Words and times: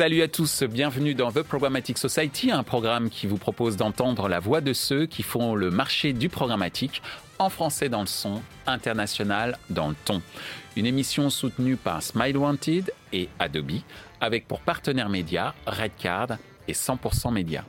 Salut 0.00 0.22
à 0.22 0.28
tous, 0.28 0.62
bienvenue 0.62 1.14
dans 1.14 1.30
The 1.30 1.42
Programmatic 1.42 1.98
Society, 1.98 2.50
un 2.50 2.62
programme 2.62 3.10
qui 3.10 3.26
vous 3.26 3.36
propose 3.36 3.76
d'entendre 3.76 4.30
la 4.30 4.40
voix 4.40 4.62
de 4.62 4.72
ceux 4.72 5.04
qui 5.04 5.22
font 5.22 5.54
le 5.54 5.70
marché 5.70 6.14
du 6.14 6.30
programmatique 6.30 7.02
en 7.38 7.50
français 7.50 7.90
dans 7.90 8.00
le 8.00 8.06
son, 8.06 8.40
international 8.66 9.58
dans 9.68 9.90
le 9.90 9.94
ton. 10.06 10.22
Une 10.74 10.86
émission 10.86 11.28
soutenue 11.28 11.76
par 11.76 12.02
Smile 12.02 12.38
Wanted 12.38 12.90
et 13.12 13.28
Adobe, 13.38 13.82
avec 14.22 14.48
pour 14.48 14.60
partenaires 14.60 15.10
médias 15.10 15.52
Redcard 15.66 16.38
et 16.66 16.72
100% 16.72 17.34
Média. 17.34 17.66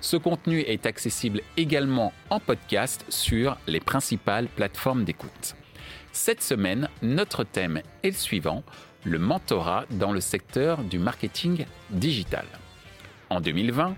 Ce 0.00 0.16
contenu 0.16 0.60
est 0.60 0.86
accessible 0.86 1.42
également 1.58 2.14
en 2.30 2.40
podcast 2.40 3.04
sur 3.10 3.58
les 3.66 3.80
principales 3.80 4.46
plateformes 4.46 5.04
d'écoute. 5.04 5.54
Cette 6.12 6.42
semaine, 6.42 6.88
notre 7.02 7.44
thème 7.44 7.82
est 8.02 8.10
le 8.10 8.14
suivant, 8.14 8.62
le 9.04 9.18
mentorat 9.18 9.84
dans 9.90 10.12
le 10.12 10.20
secteur 10.20 10.82
du 10.82 10.98
marketing 10.98 11.66
digital. 11.90 12.46
En 13.30 13.40
2020, 13.40 13.96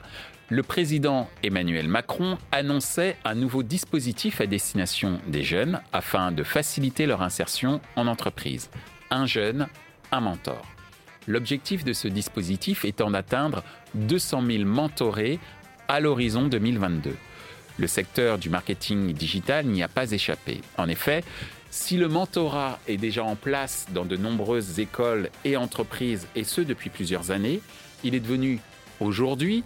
le 0.48 0.62
président 0.62 1.28
Emmanuel 1.42 1.88
Macron 1.88 2.38
annonçait 2.52 3.16
un 3.24 3.34
nouveau 3.34 3.62
dispositif 3.62 4.40
à 4.40 4.46
destination 4.46 5.20
des 5.26 5.42
jeunes 5.42 5.80
afin 5.92 6.30
de 6.30 6.44
faciliter 6.44 7.06
leur 7.06 7.22
insertion 7.22 7.80
en 7.96 8.06
entreprise. 8.06 8.70
Un 9.10 9.26
jeune, 9.26 9.66
un 10.12 10.20
mentor. 10.20 10.64
L'objectif 11.26 11.84
de 11.84 11.92
ce 11.92 12.06
dispositif 12.06 12.84
étant 12.84 13.10
d'atteindre 13.10 13.64
200 13.94 14.42
000 14.46 14.64
mentorés 14.64 15.40
à 15.88 15.98
l'horizon 15.98 16.46
2022. 16.46 17.16
Le 17.78 17.86
secteur 17.86 18.38
du 18.38 18.48
marketing 18.48 19.12
digital 19.12 19.66
n'y 19.66 19.82
a 19.82 19.88
pas 19.88 20.12
échappé. 20.12 20.60
En 20.78 20.88
effet, 20.88 21.24
si 21.76 21.98
le 21.98 22.08
mentorat 22.08 22.78
est 22.88 22.96
déjà 22.96 23.22
en 23.22 23.36
place 23.36 23.86
dans 23.92 24.06
de 24.06 24.16
nombreuses 24.16 24.80
écoles 24.80 25.28
et 25.44 25.58
entreprises, 25.58 26.26
et 26.34 26.42
ce 26.42 26.62
depuis 26.62 26.88
plusieurs 26.88 27.30
années, 27.30 27.60
il 28.02 28.14
est 28.14 28.20
devenu 28.20 28.60
aujourd'hui 28.98 29.62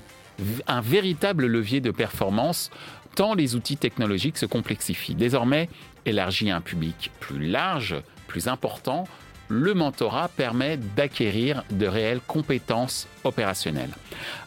un 0.66 0.81
véritable 0.81 1.47
levier 1.47 1.81
de 1.81 1.92
performance 1.92 2.70
tant 3.14 3.34
les 3.34 3.55
outils 3.55 3.77
technologiques 3.77 4.38
se 4.38 4.47
complexifient. 4.47 5.14
Désormais, 5.14 5.69
élargi 6.05 6.50
à 6.50 6.56
un 6.56 6.61
public 6.61 7.12
plus 7.20 7.47
large, 7.47 7.94
plus 8.27 8.48
important, 8.48 9.05
le 9.47 9.75
mentorat 9.75 10.28
permet 10.28 10.78
d'acquérir 10.78 11.62
de 11.70 11.86
réelles 11.86 12.20
compétences 12.27 13.06
opérationnelles. 13.22 13.94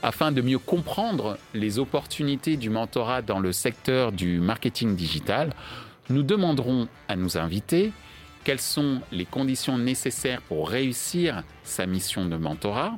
Afin 0.02 0.34
de 0.34 0.42
mieux 0.42 0.60
comprendre 0.60 1.38
les 1.54 1.80
opportunités 1.80 2.58
du 2.58 2.70
mentorat 2.70 3.22
dans 3.22 3.40
le 3.40 3.54
secteur 3.54 4.12
du 4.12 4.40
marketing 4.40 4.96
digital, 4.96 5.54
nous 6.10 6.24
demanderons 6.24 6.88
à 7.08 7.16
nos 7.16 7.38
invités 7.38 7.92
quelles 8.44 8.62
sont 8.62 9.02
les 9.12 9.26
conditions 9.26 9.78
nécessaires 9.78 10.42
pour 10.42 10.70
réussir 10.70 11.44
sa 11.64 11.86
mission 11.86 12.26
de 12.26 12.36
mentorat, 12.36 12.98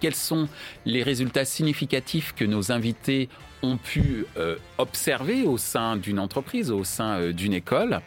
quels 0.00 0.14
sont 0.14 0.48
les 0.84 1.02
résultats 1.02 1.44
significatifs 1.44 2.34
que 2.34 2.44
nos 2.44 2.72
invités 2.72 3.28
ont 3.62 3.76
pu 3.76 4.26
euh, 4.36 4.56
observer 4.78 5.42
au 5.42 5.58
sein 5.58 5.96
d'une 5.96 6.18
entreprise, 6.18 6.70
au 6.70 6.84
sein 6.84 7.18
euh, 7.18 7.32
d'une 7.32 7.52
école, 7.52 8.00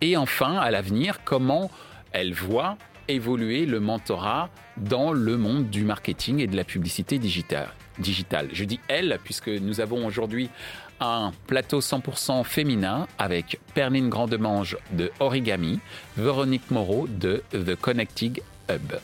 et 0.00 0.16
enfin, 0.16 0.56
à 0.56 0.70
l'avenir, 0.70 1.20
comment 1.24 1.70
elle 2.12 2.34
voit 2.34 2.76
évoluer 3.08 3.66
le 3.66 3.80
mentorat 3.80 4.50
dans 4.76 5.12
le 5.12 5.36
monde 5.36 5.70
du 5.70 5.84
marketing 5.84 6.40
et 6.40 6.46
de 6.46 6.56
la 6.56 6.64
publicité 6.64 7.18
digitale. 7.18 7.68
Je 8.52 8.64
dis 8.64 8.80
elle, 8.88 9.18
puisque 9.22 9.48
nous 9.48 9.80
avons 9.80 10.04
aujourd'hui 10.06 10.50
un 11.00 11.32
plateau 11.46 11.80
100% 11.80 12.44
féminin 12.44 13.06
avec 13.18 13.60
Perline 13.74 14.08
Grandemange 14.08 14.76
de 14.92 15.10
Origami, 15.20 15.80
Véronique 16.16 16.70
Moreau 16.70 17.06
de 17.08 17.42
The 17.52 17.74
Connecting 17.74 18.40
Hub. 18.70 18.94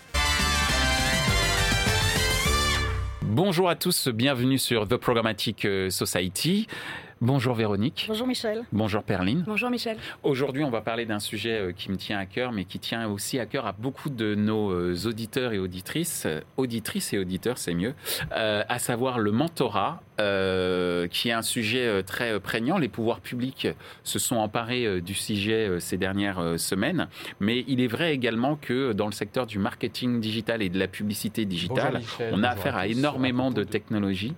Bonjour 3.22 3.68
à 3.68 3.76
tous, 3.76 4.08
bienvenue 4.08 4.58
sur 4.58 4.86
The 4.86 4.96
Programmatic 4.96 5.66
Society. 5.90 6.66
Bonjour 7.22 7.54
Véronique. 7.54 8.06
Bonjour 8.08 8.26
Michel. 8.26 8.64
Bonjour 8.72 9.04
Perline. 9.04 9.44
Bonjour 9.46 9.70
Michel. 9.70 9.96
Aujourd'hui, 10.24 10.64
on 10.64 10.70
va 10.70 10.80
parler 10.80 11.06
d'un 11.06 11.20
sujet 11.20 11.52
euh, 11.52 11.72
qui 11.72 11.88
me 11.92 11.96
tient 11.96 12.18
à 12.18 12.26
cœur, 12.26 12.50
mais 12.50 12.64
qui 12.64 12.80
tient 12.80 13.06
aussi 13.06 13.38
à 13.38 13.46
cœur 13.46 13.64
à 13.64 13.70
beaucoup 13.70 14.10
de 14.10 14.34
nos 14.34 14.72
euh, 14.72 14.96
auditeurs 15.06 15.52
et 15.52 15.60
auditrices, 15.60 16.24
euh, 16.26 16.40
auditrices 16.56 17.12
et 17.12 17.18
auditeurs, 17.20 17.58
c'est 17.58 17.74
mieux, 17.74 17.94
à 18.32 18.78
savoir 18.80 19.20
le 19.20 19.30
mentorat, 19.30 20.02
qui 21.10 21.28
est 21.28 21.32
un 21.32 21.42
sujet 21.42 22.02
très 22.02 22.38
prégnant. 22.40 22.78
Les 22.78 22.88
pouvoirs 22.88 23.20
publics 23.20 23.68
se 24.04 24.18
sont 24.18 24.36
emparés 24.36 25.00
du 25.00 25.14
sujet 25.14 25.80
ces 25.80 25.96
dernières 25.96 26.58
semaines, 26.58 27.08
mais 27.40 27.64
il 27.68 27.80
est 27.80 27.86
vrai 27.86 28.14
également 28.14 28.56
que 28.56 28.92
dans 28.92 29.06
le 29.06 29.12
secteur 29.12 29.46
du 29.46 29.58
marketing 29.58 30.20
digital 30.20 30.62
et 30.62 30.68
de 30.68 30.78
la 30.78 30.88
publicité 30.88 31.44
digitale, 31.44 32.00
on 32.32 32.42
a 32.42 32.50
affaire 32.50 32.76
à, 32.76 32.86
énormément 32.86 33.50
de 33.50 33.64
technologies 33.64 34.34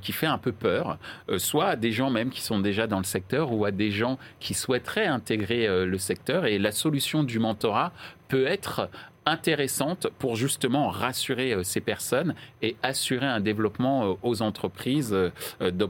qui 0.00 0.12
fait 0.12 0.26
un 0.26 0.38
peu 0.38 0.52
peur, 0.52 0.98
soit 1.38 1.68
à 1.68 1.76
des 1.76 1.92
gens 1.92 2.10
même 2.10 2.30
qui 2.30 2.42
sont 2.42 2.60
déjà 2.60 2.86
dans 2.86 2.98
le 2.98 3.04
secteur 3.04 3.52
ou 3.52 3.64
à 3.64 3.70
des 3.70 3.90
gens 3.90 4.18
qui 4.40 4.54
souhaiteraient 4.54 5.06
intégrer 5.06 5.66
euh, 5.66 5.86
le 5.86 5.98
secteur. 5.98 6.46
Et 6.46 6.58
la 6.58 6.72
solution 6.72 7.24
du 7.24 7.38
mentorat 7.38 7.92
peut 8.28 8.46
être 8.46 8.88
intéressante 9.26 10.08
pour 10.18 10.36
justement 10.36 10.88
rassurer 10.88 11.52
euh, 11.52 11.62
ces 11.62 11.80
personnes 11.80 12.34
et 12.60 12.76
assurer 12.82 13.26
un 13.26 13.40
développement 13.40 14.04
euh, 14.04 14.14
aux 14.22 14.42
entreprises 14.42 15.16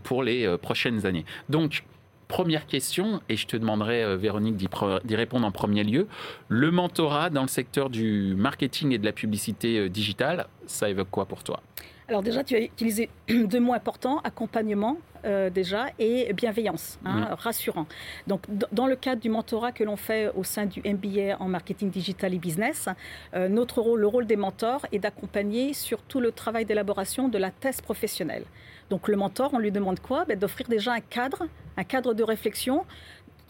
pour 0.02 0.22
les 0.22 0.56
prochaines 0.58 1.06
années. 1.06 1.24
Donc, 1.48 1.84
première 2.28 2.66
question, 2.66 3.20
et 3.28 3.36
je 3.36 3.46
te 3.46 3.56
demanderai, 3.56 4.16
Véronique, 4.16 4.56
d'y 4.56 5.16
répondre 5.16 5.46
en 5.46 5.50
premier 5.50 5.84
lieu. 5.84 6.06
Le 6.48 6.70
mentorat 6.70 7.30
dans 7.30 7.42
le 7.42 7.48
secteur 7.48 7.90
du 7.90 8.34
marketing 8.36 8.92
et 8.92 8.98
de 8.98 9.04
la 9.04 9.12
publicité 9.12 9.88
digitale, 9.88 10.46
ça 10.66 10.88
évoque 10.88 11.10
quoi 11.10 11.26
pour 11.26 11.42
toi? 11.42 11.60
Alors 12.08 12.22
déjà, 12.22 12.44
tu 12.44 12.54
as 12.54 12.60
utilisé 12.60 13.08
deux 13.28 13.60
mots 13.60 13.74
importants, 13.74 14.20
accompagnement 14.24 14.98
euh, 15.24 15.50
déjà 15.50 15.86
et 15.98 16.32
bienveillance, 16.32 16.98
hein, 17.04 17.28
rassurant. 17.38 17.86
Donc 18.26 18.42
dans 18.72 18.86
le 18.86 18.96
cadre 18.96 19.20
du 19.20 19.30
mentorat 19.30 19.72
que 19.72 19.84
l'on 19.84 19.96
fait 19.96 20.30
au 20.34 20.44
sein 20.44 20.66
du 20.66 20.80
MBA 20.80 21.36
en 21.38 21.48
marketing 21.48 21.90
digital 21.90 22.34
et 22.34 22.38
business, 22.38 22.88
euh, 23.34 23.48
notre 23.48 23.80
rôle, 23.80 24.00
le 24.00 24.06
rôle 24.06 24.26
des 24.26 24.36
mentors 24.36 24.86
est 24.92 24.98
d'accompagner 24.98 25.74
sur 25.74 26.02
tout 26.02 26.20
le 26.20 26.32
travail 26.32 26.64
d'élaboration 26.64 27.28
de 27.28 27.38
la 27.38 27.50
thèse 27.50 27.80
professionnelle. 27.80 28.44
Donc 28.90 29.08
le 29.08 29.16
mentor, 29.16 29.50
on 29.54 29.58
lui 29.58 29.70
demande 29.70 30.00
quoi? 30.00 30.24
Ben, 30.24 30.38
D'offrir 30.38 30.68
déjà 30.68 30.92
un 30.92 31.00
cadre, 31.00 31.46
un 31.76 31.84
cadre 31.84 32.14
de 32.14 32.22
réflexion 32.22 32.84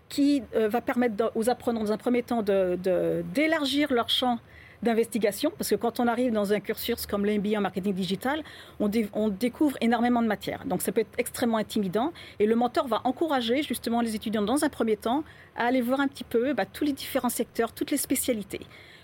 qui 0.09 0.43
euh, 0.54 0.69
va 0.69 0.83
permettre 0.83 1.33
aux 1.34 1.49
apprenants, 1.49 1.81
dans 1.81 1.93
un 1.93 1.97
premier 1.97 2.22
temps, 2.22 2.43
d'élargir 2.43 3.89
de, 3.89 3.94
leur 3.94 4.10
champ 4.10 4.39
d'investigation, 4.82 5.53
parce 5.56 5.70
que 5.70 5.75
quand 5.76 6.00
on 6.00 6.06
arrive 6.06 6.32
dans 6.32 6.53
un 6.53 6.60
cursus 6.60 7.06
comme 7.06 7.25
l'MBA 7.25 7.59
en 7.59 7.60
marketing 7.60 7.94
digital, 7.94 8.43
on, 8.81 8.88
découvre 9.28 9.76
énormément 9.81 10.22
de 10.22 10.26
matière. 10.26 10.65
Donc 10.66 10.82
ça 10.82 10.93
peut 10.93 11.03
être 11.03 11.19
extrêmement 11.19 11.59
intimidant. 11.59 12.12
Et 12.38 12.47
le 12.47 12.56
mentor 12.56 12.88
va 12.88 13.00
encourager 13.04 13.62
justement 13.62 14.00
les 14.00 14.15
étudiants 14.15 14.42
dans 14.42 14.65
un 14.65 14.69
premier 14.69 14.97
temps 14.97 15.25
à 15.56 15.66
aller 15.66 15.81
voir 15.81 16.00
un 16.00 16.09
petit 16.09 16.25
peu 16.25 16.53
bah, 16.53 16.66
tous 16.66 16.84
les 16.84 16.92
différents 16.92 17.28
secteurs, 17.28 17.72
toutes 17.72 17.91
les 17.91 17.97
spécialités. 17.97 18.60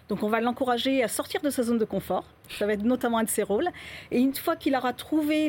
Donc 0.09 0.23
on 0.23 0.29
va 0.29 0.41
l'encourager 0.41 1.03
à 1.03 1.09
sortir 1.09 1.43
de 1.43 1.51
sa 1.51 1.63
zone 1.63 1.79
de 1.79 1.85
confort. 1.85 2.25
Ça 2.49 2.67
va 2.67 2.73
être 2.73 2.83
notamment 2.83 3.19
un 3.19 3.25
de 3.25 3.29
ses 3.29 3.43
rôles. 3.43 3.69
Et 4.11 4.19
une 4.19 4.35
fois 4.35 4.57
qu'il 4.57 4.75
aura 4.75 4.95
trouvé 4.95 5.49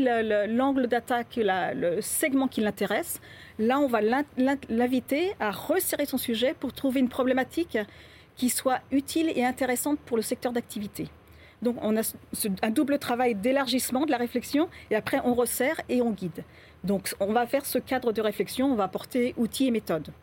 l'angle 0.50 0.88
d'attaque, 0.88 1.40
le 1.42 2.02
segment 2.02 2.48
qui 2.48 2.60
l'intéresse, 2.62 3.22
là 3.58 3.80
on 3.80 3.88
va 3.88 4.02
l'inviter 4.68 5.34
à 5.40 5.52
resserrer 5.52 6.06
son 6.06 6.18
sujet 6.18 6.54
pour 6.60 6.74
trouver 6.74 7.00
une 7.00 7.10
problématique 7.10 7.78
qui 8.40 8.50
soit 8.50 8.80
utile 8.92 9.32
et 9.36 9.46
intéressante 9.46 10.00
pour 10.00 10.16
le 10.16 10.24
secteur 10.24 10.54
d'activité. 10.54 11.10
Donc 11.62 11.76
on 11.82 11.98
a 11.98 12.16
un 12.62 12.70
double 12.70 12.98
travail 12.98 13.36
d'élargissement 13.36 14.06
de 14.06 14.12
la 14.12 14.18
réflexion 14.18 14.70
et 14.90 14.96
après 14.96 15.20
on 15.26 15.34
resserre 15.34 15.82
et 15.90 16.02
on 16.02 16.12
guide. 16.12 16.46
Donc 16.86 17.14
on 17.20 17.34
va 17.34 17.46
faire 17.46 17.66
ce 17.66 17.78
cadre 17.78 18.14
de 18.14 18.22
réflexion, 18.22 18.72
on 18.72 18.76
va 18.76 18.86
apporter 18.86 19.34
outils 19.38 19.68
et 19.68 19.72
méthodes. 19.72 20.14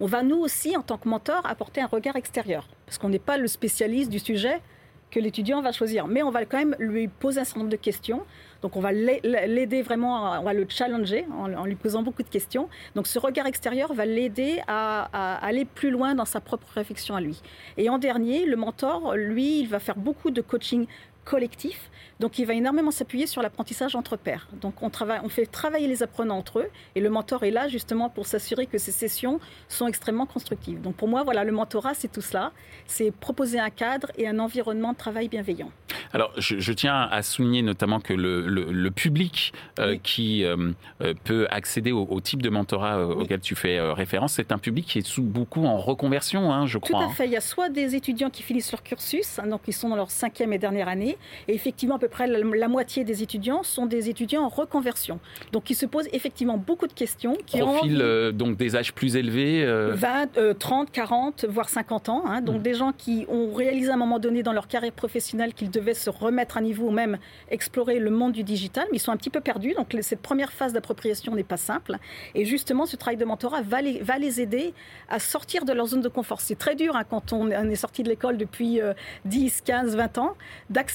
On 0.00 0.06
va 0.06 0.22
nous 0.22 0.38
aussi, 0.38 0.78
en 0.78 0.82
tant 0.82 0.96
que 0.96 1.10
mentor, 1.10 1.44
apporter 1.44 1.82
un 1.82 1.86
regard 1.86 2.16
extérieur, 2.16 2.66
parce 2.86 2.96
qu'on 2.96 3.10
n'est 3.10 3.18
pas 3.18 3.36
le 3.36 3.48
spécialiste 3.48 4.10
du 4.10 4.18
sujet 4.18 4.62
que 5.10 5.20
l'étudiant 5.20 5.60
va 5.60 5.72
choisir, 5.72 6.06
mais 6.06 6.22
on 6.22 6.30
va 6.30 6.44
quand 6.44 6.58
même 6.58 6.76
lui 6.78 7.08
poser 7.08 7.40
un 7.40 7.44
certain 7.44 7.60
nombre 7.60 7.72
de 7.72 7.76
questions 7.76 8.22
donc 8.62 8.76
on 8.76 8.80
va 8.80 8.92
l'aider 8.92 9.82
vraiment, 9.82 10.38
on 10.38 10.42
va 10.42 10.52
le 10.52 10.66
challenger 10.68 11.26
en, 11.38 11.64
lui 11.64 11.76
posant 11.76 12.02
beaucoup 12.02 12.22
de 12.22 12.28
questions. 12.28 12.68
Donc 12.94 13.06
ce 13.06 13.18
regard 13.18 13.46
extérieur 13.46 13.94
va 13.94 14.04
l'aider 14.04 14.60
à, 14.66 15.36
aller 15.36 15.64
plus 15.64 15.90
loin 15.90 16.14
dans 16.14 16.24
sa 16.24 16.40
propre 16.40 16.66
réflexion 16.74 17.16
à 17.16 17.20
lui. 17.20 17.40
Et 17.76 17.88
en 17.88 17.98
dernier, 17.98 18.44
le 18.44 18.56
mentor, 18.56 19.14
lui, 19.16 19.60
il 19.60 19.68
va 19.68 19.78
faire 19.78 19.96
beaucoup 19.96 20.30
de 20.30 20.40
coaching 20.40 20.86
collectif. 21.30 21.90
Donc, 22.18 22.38
il 22.38 22.44
va 22.44 22.54
énormément 22.54 22.90
s'appuyer 22.90 23.26
sur 23.26 23.40
l'apprentissage 23.40 23.94
entre 23.94 24.16
pairs. 24.16 24.48
Donc, 24.60 24.82
on, 24.82 24.90
travaille, 24.90 25.20
on 25.22 25.28
fait 25.28 25.46
travailler 25.46 25.86
les 25.86 26.02
apprenants 26.02 26.36
entre 26.36 26.58
eux 26.58 26.68
et 26.94 27.00
le 27.00 27.08
mentor 27.08 27.44
est 27.44 27.50
là 27.50 27.68
justement 27.68 28.10
pour 28.10 28.26
s'assurer 28.26 28.66
que 28.66 28.76
ces 28.76 28.90
sessions 28.90 29.40
sont 29.68 29.86
extrêmement 29.86 30.26
constructives. 30.26 30.82
Donc, 30.82 30.96
pour 30.96 31.08
moi, 31.08 31.22
voilà, 31.22 31.44
le 31.44 31.52
mentorat, 31.52 31.94
c'est 31.94 32.12
tout 32.12 32.20
cela. 32.20 32.52
C'est 32.86 33.10
proposer 33.10 33.58
un 33.60 33.70
cadre 33.70 34.08
et 34.18 34.28
un 34.28 34.38
environnement 34.38 34.92
de 34.92 34.98
travail 34.98 35.28
bienveillant. 35.28 35.70
Alors, 36.12 36.32
je, 36.36 36.72
tiens 36.72 37.08
à 37.10 37.22
souligner 37.22 37.62
notamment 37.62 38.00
que 38.00 38.12
le, 38.12 38.90
public 38.90 39.52
euh, 39.78 39.96
qui 40.02 40.44
euh, 40.44 40.72
euh, 41.00 41.14
peut 41.24 41.46
accéder 41.50 41.92
au, 41.92 42.20
type 42.20 42.42
de 42.42 42.50
mentorat 42.50 43.06
auquel 43.06 43.40
tu 43.40 43.54
fais 43.54 43.80
référence, 43.80 44.34
c'est 44.34 44.52
un 44.52 44.58
public 44.58 44.86
qui 44.86 44.98
est 44.98 45.06
sous 45.06 45.22
beaucoup 45.22 45.64
en 45.64 45.78
reconversion, 45.78 46.52
hein, 46.52 46.66
je 46.66 46.78
crois. 46.78 47.04
Tout 47.04 47.10
à 47.10 47.14
fait. 47.14 47.26
Il 47.26 47.32
y 47.32 47.36
a 47.36 47.40
soit 47.40 47.68
des 47.68 47.94
étudiants 47.94 48.30
qui 48.30 48.42
finissent 48.42 48.72
leur 48.72 48.82
cursus, 48.82 49.38
hein, 49.38 49.46
donc 49.46 49.62
ils 49.68 49.72
sont 49.72 49.88
dans 49.88 49.96
leur 49.96 50.10
cinquième 50.10 50.52
et 50.52 50.58
dernière 50.58 50.88
année, 50.88 51.16
Et 51.48 51.54
effectivement, 51.54 51.96
à 51.96 51.98
peu 51.98 52.08
près 52.08 52.26
la, 52.26 52.68
moitié 52.68 53.04
des 53.04 53.22
étudiants 53.22 53.62
sont 53.62 53.86
des 53.86 54.08
étudiants 54.08 54.42
en 54.42 54.48
reconversion. 54.48 55.20
Donc, 55.52 55.70
ils 55.70 55.74
se 55.74 55.86
posent 55.86 56.08
effectivement 56.12 56.56
beaucoup 56.56 56.86
de 56.86 56.92
questions. 56.92 57.36
Qui 57.46 57.58
Profil 57.58 58.00
euh, 58.00 58.32
donc 58.32 58.56
des 58.56 58.76
âges 58.76 58.92
plus 58.92 59.16
élevés 59.16 59.64
20, 59.66 60.56
30, 60.58 60.90
40, 60.90 61.46
voire 61.48 61.68
50 61.68 62.08
ans. 62.08 62.22
Hein. 62.26 62.40
donc, 62.40 62.60
mmh. 62.60 62.62
des 62.62 62.74
gens 62.74 62.92
qui 62.92 63.26
ont 63.28 63.52
réalisé 63.52 63.90
à 63.90 63.94
un 63.94 63.96
moment 63.96 64.18
donné 64.18 64.42
dans 64.42 64.52
leur 64.52 64.68
carrière 64.68 64.92
professionnelle 64.92 65.54
qu'ils 65.54 65.70
devaient 65.70 65.94
se 65.94 66.10
remettre 66.10 66.56
à 66.56 66.60
niveau 66.60 66.88
ou 66.88 66.90
même 66.90 67.18
explorer 67.50 67.98
le 67.98 68.10
monde 68.10 68.32
du 68.32 68.42
digital, 68.42 68.86
mais 68.90 68.96
ils 68.96 69.00
sont 69.00 69.12
un 69.12 69.16
petit 69.16 69.30
peu 69.30 69.40
perdus. 69.40 69.74
Donc, 69.74 69.96
cette 70.00 70.22
première 70.22 70.52
phase 70.52 70.72
d'appropriation 70.72 71.34
n'est 71.34 71.44
pas 71.44 71.56
simple. 71.56 71.96
Et 72.34 72.44
justement, 72.44 72.86
ce 72.86 72.96
travail 72.96 73.16
de 73.16 73.24
mentorat 73.24 73.62
va 73.62 73.82
les, 73.82 74.00
va 74.00 74.18
les 74.18 74.40
aider 74.40 74.72
à 75.08 75.18
sortir 75.18 75.64
de 75.64 75.72
leur 75.72 75.86
zone 75.86 76.00
de 76.00 76.08
confort. 76.08 76.40
C'est 76.40 76.58
très 76.58 76.74
dur 76.74 76.96
hein, 76.96 77.04
quand 77.08 77.32
on 77.32 77.50
est 77.50 77.76
sorti 77.76 78.02
de 78.02 78.08
l'école 78.08 78.36
depuis 78.36 78.80
10, 79.24 79.62
15, 79.62 79.96
20 79.96 80.18
ans, 80.18 80.36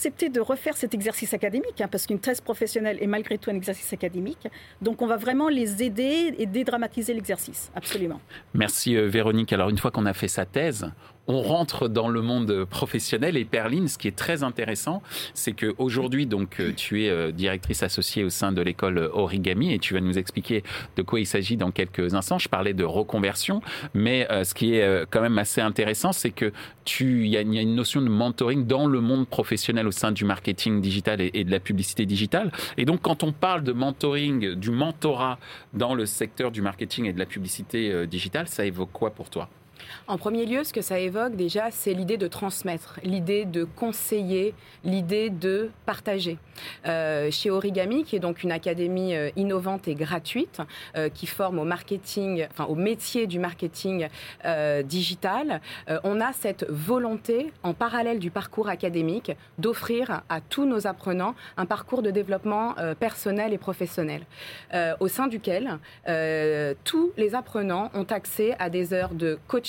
d'accepter 0.05 0.29
de 0.29 0.39
refaire 0.39 0.77
cet 0.77 0.93
exercice 0.93 1.33
académique, 1.33 1.81
hein, 1.81 1.87
parce 1.89 2.05
qu'une 2.05 2.19
thèse 2.19 2.39
professionnelle 2.39 2.97
est 3.01 3.07
malgré 3.07 3.39
tout 3.39 3.49
un 3.49 3.55
exercice 3.55 3.91
académique. 3.91 4.47
Donc 4.79 5.01
on 5.01 5.07
va 5.07 5.17
vraiment 5.17 5.49
les 5.49 5.81
aider 5.81 6.35
et 6.37 6.45
dédramatiser 6.45 7.13
l'exercice, 7.13 7.71
absolument. 7.75 8.21
Merci 8.53 8.95
euh, 8.95 9.07
Véronique. 9.07 9.51
Alors 9.51 9.69
une 9.69 9.79
fois 9.79 9.89
qu'on 9.89 10.05
a 10.05 10.13
fait 10.13 10.27
sa 10.27 10.45
thèse, 10.45 10.91
on 11.27 11.41
rentre 11.41 11.87
dans 11.87 12.07
le 12.07 12.21
monde 12.21 12.65
professionnel 12.65 13.37
et 13.37 13.45
Perline, 13.45 13.87
ce 13.87 13.97
qui 13.97 14.07
est 14.07 14.15
très 14.15 14.43
intéressant, 14.43 15.01
c'est 15.33 15.53
qu'aujourd'hui, 15.53 16.25
donc, 16.25 16.59
euh, 16.59 16.71
tu 16.75 17.05
es 17.05 17.09
euh, 17.09 17.31
directrice 17.31 17.83
associée 17.83 18.23
au 18.23 18.29
sein 18.29 18.51
de 18.51 18.61
l'école 18.61 19.09
Origami 19.13 19.73
et 19.73 19.79
tu 19.79 19.93
vas 19.93 20.01
nous 20.01 20.17
expliquer 20.17 20.63
de 20.95 21.01
quoi 21.01 21.19
il 21.19 21.25
s'agit 21.25 21.57
dans 21.57 21.71
quelques 21.71 22.13
instants. 22.13 22.37
Je 22.37 22.49
parlais 22.49 22.73
de 22.73 22.83
reconversion, 22.83 23.61
mais 23.93 24.27
euh, 24.31 24.43
ce 24.43 24.53
qui 24.53 24.75
est 24.75 25.05
quand 25.09 25.21
même 25.21 25.37
assez 25.37 25.61
intéressant, 25.61 26.11
c'est 26.11 26.31
que 26.31 26.51
tu, 26.83 27.25
il 27.25 27.29
y, 27.29 27.37
a 27.37 27.41
une 27.41 27.75
notion 27.75 28.01
de 28.01 28.09
mentoring 28.09 28.67
dans 28.67 28.85
le 28.87 29.01
monde 29.01 29.27
professionnel 29.27 29.87
au 29.87 29.91
sein 29.91 30.11
du 30.11 30.25
marketing 30.25 30.81
digital 30.81 31.21
et, 31.21 31.43
de 31.43 31.51
la 31.51 31.59
publicité 31.59 32.05
digitale. 32.05 32.51
Et 32.77 32.85
donc, 32.85 33.01
quand 33.01 33.23
on 33.23 33.31
parle 33.31 33.63
de 33.63 33.71
mentoring, 33.71 34.53
du 34.53 34.71
mentorat 34.71 35.39
dans 35.73 35.95
le 35.95 36.05
secteur 36.05 36.51
du 36.51 36.61
marketing 36.61 37.05
et 37.05 37.13
de 37.13 37.19
la 37.19 37.25
publicité 37.25 38.05
digitale, 38.07 38.47
ça 38.47 38.65
évoque 38.65 38.91
quoi 38.91 39.09
pour 39.11 39.29
toi? 39.29 39.49
En 40.07 40.17
premier 40.17 40.45
lieu, 40.45 40.63
ce 40.63 40.73
que 40.73 40.81
ça 40.81 40.99
évoque 40.99 41.35
déjà, 41.35 41.71
c'est 41.71 41.93
l'idée 41.93 42.17
de 42.17 42.27
transmettre, 42.27 42.99
l'idée 43.03 43.45
de 43.45 43.63
conseiller, 43.63 44.53
l'idée 44.83 45.29
de 45.29 45.71
partager. 45.85 46.37
Euh, 46.85 47.29
chez 47.31 47.49
Origami, 47.49 48.03
qui 48.03 48.15
est 48.15 48.19
donc 48.19 48.43
une 48.43 48.51
académie 48.51 49.15
euh, 49.15 49.29
innovante 49.35 49.87
et 49.87 49.95
gratuite, 49.95 50.61
euh, 50.95 51.09
qui 51.09 51.27
forme 51.27 51.59
au 51.59 51.63
marketing, 51.63 52.47
enfin 52.51 52.65
au 52.65 52.75
métier 52.75 53.27
du 53.27 53.39
marketing 53.39 54.07
digital, 54.83 55.61
on 56.03 56.21
a 56.21 56.33
cette 56.33 56.65
volonté, 56.69 57.51
en 57.63 57.73
parallèle 57.73 58.19
du 58.19 58.29
parcours 58.31 58.69
académique, 58.69 59.31
d'offrir 59.57 60.21
à 60.29 60.41
tous 60.41 60.65
nos 60.65 60.87
apprenants 60.87 61.35
un 61.57 61.65
parcours 61.65 62.01
de 62.01 62.11
développement 62.11 62.75
personnel 62.99 63.53
et 63.53 63.57
professionnel, 63.57 64.25
au 64.99 65.07
sein 65.07 65.27
duquel 65.27 65.79
tous 66.83 67.11
les 67.17 67.35
apprenants 67.35 67.91
ont 67.93 68.03
accès 68.03 68.55
à 68.59 68.69
des 68.69 68.93
heures 68.93 69.13
de 69.13 69.37
coaching 69.47 69.64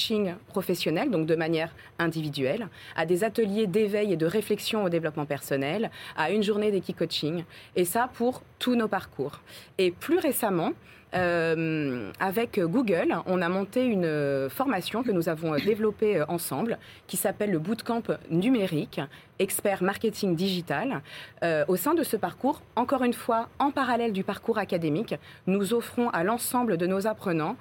professionnel, 0.48 1.10
donc 1.10 1.26
de 1.26 1.34
manière 1.34 1.74
individuelle, 1.98 2.68
à 2.96 3.06
des 3.06 3.24
ateliers 3.24 3.66
d'éveil 3.66 4.12
et 4.12 4.16
de 4.16 4.26
réflexion 4.26 4.84
au 4.84 4.88
développement 4.88 5.26
personnel, 5.26 5.90
à 6.16 6.30
une 6.30 6.42
journée 6.42 6.70
d'équicoaching, 6.70 7.44
et 7.74 7.84
ça 7.84 8.10
pour 8.12 8.42
tous 8.58 8.74
nos 8.74 8.88
parcours. 8.88 9.40
Et 9.78 9.90
plus 9.90 10.18
récemment, 10.18 10.72
euh, 11.14 12.10
avec 12.20 12.60
Google, 12.60 13.14
on 13.26 13.40
a 13.40 13.48
monté 13.48 13.84
une 13.84 14.48
formation 14.50 15.02
que 15.02 15.12
nous 15.12 15.28
avons 15.28 15.54
développée 15.56 16.22
ensemble, 16.28 16.78
qui 17.06 17.16
s'appelle 17.16 17.50
le 17.50 17.58
Bootcamp 17.58 18.02
numérique, 18.30 19.00
expert 19.38 19.82
marketing 19.82 20.34
digital. 20.34 21.02
Euh, 21.42 21.64
au 21.68 21.76
sein 21.76 21.94
de 21.94 22.02
ce 22.02 22.16
parcours, 22.16 22.60
encore 22.74 23.04
une 23.04 23.14
fois, 23.14 23.48
en 23.58 23.70
parallèle 23.70 24.12
du 24.12 24.24
parcours 24.24 24.58
académique, 24.58 25.14
nous 25.46 25.72
offrons 25.72 26.10
à 26.10 26.24
l'ensemble 26.24 26.76
de 26.76 26.86
nos 26.86 27.06
apprenants 27.06 27.56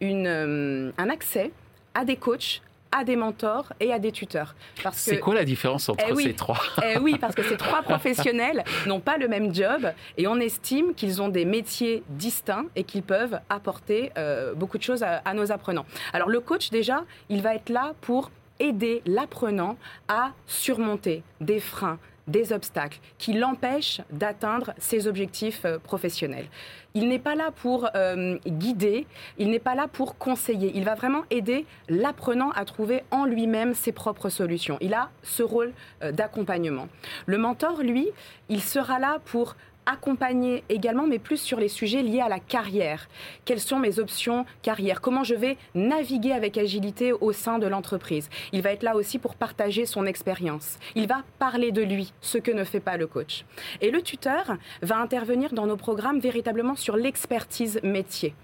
une, 0.00 0.26
euh, 0.26 0.90
un 0.98 1.08
accès 1.08 1.52
à 1.94 2.04
des 2.04 2.16
coachs 2.16 2.62
à 2.90 3.04
des 3.04 3.16
mentors 3.16 3.72
et 3.80 3.92
à 3.92 3.98
des 3.98 4.12
tuteurs. 4.12 4.54
C'est 4.92 5.18
quoi 5.18 5.34
la 5.34 5.44
différence 5.44 5.88
entre 5.88 6.04
eh 6.08 6.14
ces 6.14 6.34
trois 6.34 6.58
eh 6.82 6.98
Oui, 6.98 7.16
parce 7.20 7.34
que 7.34 7.42
ces 7.42 7.56
trois 7.56 7.82
professionnels 7.82 8.64
n'ont 8.86 9.00
pas 9.00 9.18
le 9.18 9.28
même 9.28 9.54
job 9.54 9.92
et 10.16 10.26
on 10.26 10.36
estime 10.36 10.94
qu'ils 10.94 11.20
ont 11.20 11.28
des 11.28 11.44
métiers 11.44 12.02
distincts 12.08 12.66
et 12.76 12.84
qu'ils 12.84 13.02
peuvent 13.02 13.40
apporter 13.50 14.10
euh, 14.16 14.54
beaucoup 14.54 14.78
de 14.78 14.82
choses 14.82 15.02
à, 15.02 15.16
à 15.24 15.34
nos 15.34 15.52
apprenants. 15.52 15.86
Alors 16.12 16.28
le 16.28 16.40
coach, 16.40 16.70
déjà, 16.70 17.04
il 17.28 17.42
va 17.42 17.54
être 17.54 17.68
là 17.68 17.92
pour 18.00 18.30
aider 18.60 19.02
l'apprenant 19.06 19.76
à 20.08 20.32
surmonter 20.46 21.22
des 21.40 21.60
freins, 21.60 21.98
des 22.28 22.52
obstacles 22.52 23.00
qui 23.18 23.32
l'empêchent 23.32 24.00
d'atteindre 24.10 24.72
ses 24.78 25.08
objectifs 25.08 25.64
euh, 25.64 25.78
professionnels. 25.78 26.46
Il 26.94 27.08
n'est 27.08 27.18
pas 27.18 27.34
là 27.34 27.50
pour 27.50 27.88
euh, 27.94 28.38
guider, 28.46 29.06
il 29.38 29.50
n'est 29.50 29.58
pas 29.58 29.74
là 29.74 29.88
pour 29.88 30.16
conseiller. 30.16 30.72
Il 30.74 30.84
va 30.84 30.94
vraiment 30.94 31.22
aider 31.30 31.66
l'apprenant 31.88 32.50
à 32.52 32.64
trouver 32.64 33.02
en 33.10 33.24
lui-même 33.24 33.74
ses 33.74 33.92
propres 33.92 34.28
solutions. 34.28 34.78
Il 34.80 34.94
a 34.94 35.10
ce 35.22 35.42
rôle 35.42 35.72
euh, 36.02 36.12
d'accompagnement. 36.12 36.88
Le 37.26 37.38
mentor, 37.38 37.82
lui, 37.82 38.08
il 38.48 38.62
sera 38.62 38.98
là 38.98 39.18
pour 39.24 39.56
accompagner 39.88 40.64
également, 40.68 41.06
mais 41.06 41.18
plus 41.18 41.40
sur 41.40 41.58
les 41.58 41.68
sujets 41.68 42.02
liés 42.02 42.20
à 42.20 42.28
la 42.28 42.38
carrière. 42.38 43.08
Quelles 43.46 43.58
sont 43.58 43.78
mes 43.78 43.98
options 43.98 44.44
carrière? 44.62 45.00
Comment 45.00 45.24
je 45.24 45.34
vais 45.34 45.56
naviguer 45.74 46.32
avec 46.32 46.58
agilité 46.58 47.12
au 47.12 47.32
sein 47.32 47.58
de 47.58 47.66
l'entreprise? 47.66 48.28
Il 48.52 48.60
va 48.60 48.72
être 48.72 48.82
là 48.82 48.94
aussi 48.94 49.18
pour 49.18 49.34
partager 49.34 49.86
son 49.86 50.04
expérience. 50.04 50.78
Il 50.94 51.08
va 51.08 51.22
parler 51.38 51.72
de 51.72 51.82
lui, 51.82 52.12
ce 52.20 52.36
que 52.36 52.50
ne 52.50 52.64
fait 52.64 52.80
pas 52.80 52.98
le 52.98 53.06
coach. 53.06 53.46
Et 53.80 53.90
le 53.90 54.02
tuteur 54.02 54.58
va 54.82 54.98
intervenir 54.98 55.54
dans 55.54 55.66
nos 55.66 55.76
programmes 55.76 56.20
véritablement 56.20 56.76
sur 56.76 56.96
l'expertise 56.96 57.80
métier. 57.82 58.34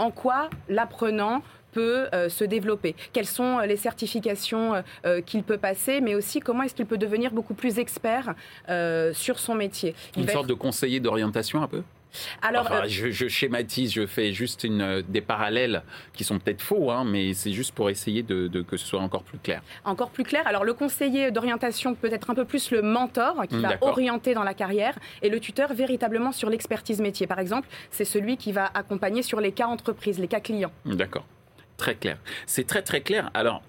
En 0.00 0.10
quoi 0.10 0.50
l'apprenant 0.68 1.42
peut 1.72 2.06
euh, 2.14 2.28
se 2.28 2.44
développer, 2.44 2.94
quelles 3.12 3.26
sont 3.26 3.58
euh, 3.58 3.66
les 3.66 3.76
certifications 3.76 4.82
euh, 5.04 5.20
qu'il 5.20 5.42
peut 5.42 5.58
passer, 5.58 6.00
mais 6.00 6.14
aussi 6.14 6.40
comment 6.40 6.62
est-ce 6.62 6.74
qu'il 6.74 6.86
peut 6.86 6.98
devenir 6.98 7.32
beaucoup 7.32 7.54
plus 7.54 7.78
expert 7.78 8.34
sur 9.12 9.38
son 9.38 9.54
métier. 9.54 9.94
Une 10.16 10.28
sorte 10.28 10.46
de 10.46 10.54
conseiller 10.54 11.00
d'orientation 11.00 11.62
un 11.62 11.68
peu? 11.68 11.82
Alors, 12.42 12.68
je, 12.86 13.28
schématise, 13.28 13.92
je 13.92 14.06
fais 14.06 14.32
juste 14.32 14.64
une, 14.64 15.02
des 15.08 15.20
parallèles 15.20 15.82
qui 16.12 16.24
sont 16.24 16.38
peut-être 16.38 16.60
faux, 16.60 16.90
hein, 16.90 17.04
mais 17.04 17.32
c'est 17.32 17.52
juste 17.52 17.74
pour 17.74 17.88
essayer 17.90 18.22
de, 18.22 18.62
que 18.62 18.76
ce 18.76 18.86
soit 18.86 19.00
encore 19.00 19.22
plus 19.22 19.38
clair. 19.38 19.62
Encore 19.84 20.10
plus 20.10 20.24
clair. 20.24 20.42
Alors, 20.46 20.64
le 20.64 20.74
conseiller 20.74 21.30
d'orientation 21.30 21.94
peut 21.94 22.12
être 22.12 22.30
un 22.30 22.34
peu 22.34 22.44
plus 22.44 22.70
le 22.70 22.82
mentor 22.82 23.44
qui 23.48 23.58
va 23.58 23.76
orienter 23.80 24.34
dans 24.34 24.44
la 24.44 24.54
carrière 24.54 24.98
et 25.22 25.30
le 25.30 25.40
tuteur 25.40 25.72
véritablement 25.72 26.32
sur 26.32 26.50
l'expertise 26.50 27.00
métier. 27.00 27.26
Par 27.26 27.38
exemple, 27.38 27.68
c'est 27.90 28.04
celui 28.04 28.36
qui 28.36 28.52
va 28.52 28.70
accompagner 28.74 29.22
sur 29.22 29.40
les 29.40 29.52
cas 29.52 29.66
entreprises, 29.66 30.18
les 30.18 30.28
cas 30.28 30.40
clients. 30.40 30.72
D'accord 30.84 31.24
très 31.76 31.94
clair. 31.94 32.18
C'est 32.46 32.66
très 32.66 32.82
très 32.82 33.00
clair. 33.00 33.30
Alors, 33.34 33.62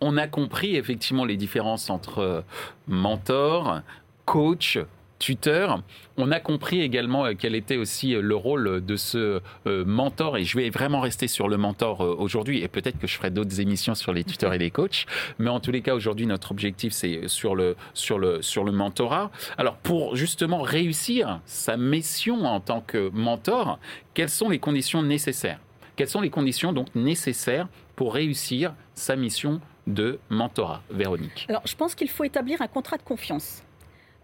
on 0.00 0.16
a 0.16 0.26
compris 0.26 0.76
effectivement 0.76 1.24
les 1.24 1.36
différences 1.36 1.90
entre 1.90 2.18
euh, 2.20 2.40
mentor, 2.88 3.80
coach, 4.24 4.78
tuteur. 5.18 5.82
On 6.16 6.32
a 6.32 6.40
compris 6.40 6.80
également 6.80 7.26
euh, 7.26 7.34
quel 7.38 7.54
était 7.54 7.76
aussi 7.76 8.14
euh, 8.14 8.22
le 8.22 8.34
rôle 8.34 8.82
de 8.82 8.96
ce 8.96 9.42
mentor, 9.66 10.38
et 10.38 10.44
je 10.44 10.56
vais 10.56 10.70
vraiment 10.70 11.00
rester 11.00 11.28
sur 11.28 11.48
le 11.48 11.58
mentor 11.58 12.00
aujourd'hui, 12.00 12.62
et 12.62 12.68
peut-être 12.68 12.98
que 12.98 13.06
je 13.06 13.14
ferai 13.16 13.30
d'autres 13.30 13.60
émissions 13.60 13.94
sur 13.94 14.14
les 14.14 14.24
tuteurs 14.24 14.54
et 14.54 14.58
les 14.58 14.70
coachs, 14.70 15.04
mais 15.38 15.50
en 15.50 15.60
tous 15.60 15.70
les 15.70 15.82
cas, 15.82 15.94
aujourd'hui, 15.94 16.26
notre 16.26 16.50
objectif, 16.52 16.94
c'est 16.94 17.28
sur 17.28 17.54
le, 17.54 17.76
sur, 17.92 18.18
le, 18.18 18.40
sur 18.40 18.64
le 18.64 18.72
mentorat. 18.72 19.30
Alors, 19.58 19.76
pour 19.76 20.16
justement 20.16 20.62
réussir 20.62 21.40
sa 21.44 21.76
mission 21.76 22.46
en 22.46 22.60
tant 22.60 22.80
que 22.80 23.10
mentor, 23.10 23.78
quelles 24.14 24.30
sont 24.30 24.48
les 24.48 24.58
conditions 24.58 25.02
nécessaires? 25.02 25.58
Quelles 26.00 26.08
sont 26.08 26.22
les 26.22 26.30
conditions 26.30 26.72
donc 26.72 26.86
nécessaires 26.94 27.68
pour 27.94 28.14
réussir 28.14 28.74
sa 28.94 29.16
mission 29.16 29.60
de 29.86 30.18
mentorat, 30.30 30.80
Véronique? 30.90 31.44
Alors, 31.50 31.60
je 31.66 31.76
pense 31.76 31.94
qu'il 31.94 32.08
faut 32.08 32.24
établir 32.24 32.62
un 32.62 32.68
contrat 32.68 32.96
de 32.96 33.02
confiance. 33.02 33.62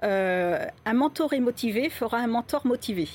Euh, 0.03 0.65
un 0.87 0.95
mentoré 0.95 1.39
motivé 1.39 1.91
fera 1.91 2.17
un 2.17 2.29
mentor 2.29 2.67
motivé. 2.67 3.11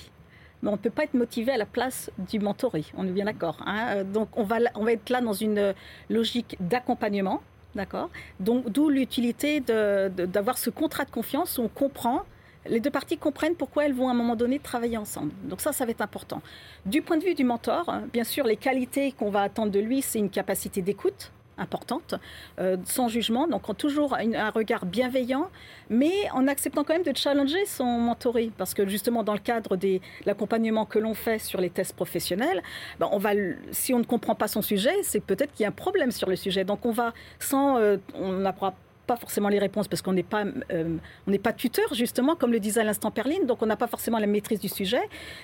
Mais 0.61 0.69
on 0.69 0.73
ne 0.73 0.77
peut 0.77 0.91
pas 0.91 1.05
être 1.05 1.15
motivé 1.15 1.51
à 1.51 1.57
la 1.57 1.65
place 1.65 2.11
du 2.29 2.37
mentoré, 2.37 2.85
on 2.95 3.07
est 3.07 3.11
bien 3.11 3.25
d'accord. 3.25 3.57
Hein. 3.65 4.03
Donc 4.03 4.29
on 4.37 4.43
va, 4.43 4.57
on 4.75 4.83
va 4.83 4.91
être 4.91 5.09
là 5.09 5.21
dans 5.21 5.33
une 5.33 5.73
logique 6.11 6.55
d'accompagnement, 6.59 7.41
d'accord? 7.73 8.11
D'où 8.39 8.89
l'utilité 8.91 9.59
d'avoir 9.59 10.59
ce 10.59 10.69
contrat 10.69 11.05
de 11.05 11.09
confiance 11.09 11.57
où 11.57 11.63
on 11.63 11.67
comprend 11.67 12.25
les 12.65 12.79
deux 12.79 12.91
parties 12.91 13.17
comprennent 13.17 13.55
pourquoi 13.55 13.85
elles 13.85 13.93
vont 13.93 14.07
à 14.07 14.11
un 14.11 14.15
moment 14.15 14.35
donné 14.35 14.59
travailler 14.59 14.97
ensemble. 14.97 15.31
Donc 15.43 15.61
ça, 15.61 15.73
ça 15.73 15.85
va 15.85 15.91
être 15.91 16.01
important. 16.01 16.41
Du 16.85 17.01
point 17.01 17.17
de 17.17 17.23
vue 17.23 17.33
du 17.33 17.43
mentor, 17.43 17.89
hein, 17.89 18.03
bien 18.13 18.23
sûr, 18.23 18.45
les 18.45 18.57
qualités 18.57 19.11
qu'on 19.11 19.29
va 19.29 19.41
attendre 19.41 19.71
de 19.71 19.79
lui, 19.79 20.01
c'est 20.01 20.19
une 20.19 20.29
capacité 20.29 20.81
d'écoute 20.81 21.31
importante, 21.57 22.15
euh, 22.59 22.77
sans 22.85 23.07
jugement, 23.07 23.47
donc 23.47 23.75
toujours 23.77 24.15
un, 24.15 24.49
regard 24.49 24.85
bienveillant, 24.85 25.49
mais 25.89 26.11
en 26.33 26.47
acceptant 26.47 26.83
quand 26.83 26.93
même 26.93 27.03
de 27.03 27.15
challenger 27.15 27.65
son 27.65 27.85
mentoré, 27.85 28.51
parce 28.57 28.73
que 28.73 28.87
justement 28.87 29.23
dans 29.23 29.33
le 29.33 29.39
cadre 29.39 29.75
de 29.75 29.99
l'accompagnement 30.25 30.85
que 30.85 30.99
l'on 30.99 31.13
fait 31.13 31.39
sur 31.39 31.61
les 31.61 31.69
tests 31.69 31.95
professionnels, 31.95 32.61
ben 32.99 33.07
on 33.11 33.17
va, 33.17 33.31
si 33.71 33.93
on 33.93 33.99
ne 33.99 34.03
comprend 34.03 34.35
pas 34.35 34.47
son 34.47 34.61
sujet, 34.61 34.93
c'est 35.03 35.19
peut-être 35.19 35.53
qu'il 35.53 35.63
y 35.63 35.65
a 35.65 35.69
un 35.69 35.73
problème 35.73 36.11
sur 36.11 36.29
le 36.29 36.35
sujet. 36.35 36.63
Donc 36.63 36.85
on 36.85 36.91
va, 36.91 37.13
sans, 37.39 37.77
euh, 37.77 37.97
on 38.15 38.33
n'apprend 38.33 38.71
pas 38.71 38.77
forcément 39.15 39.49
les 39.49 39.59
réponses 39.59 39.87
parce 39.87 40.01
qu'on 40.01 40.13
n'est 40.13 40.23
pas, 40.23 40.43
euh, 40.71 40.97
on 41.27 41.31
n'est 41.31 41.39
pas 41.39 41.53
tuteur, 41.53 41.93
justement, 41.93 42.35
comme 42.35 42.51
le 42.51 42.59
disait 42.59 42.81
à 42.81 42.83
l'instant 42.83 43.11
Perline, 43.11 43.45
donc 43.45 43.61
on 43.61 43.65
n'a 43.65 43.75
pas 43.75 43.87
forcément 43.87 44.19
la 44.19 44.27
maîtrise 44.27 44.59
du 44.59 44.69
sujet, 44.69 45.01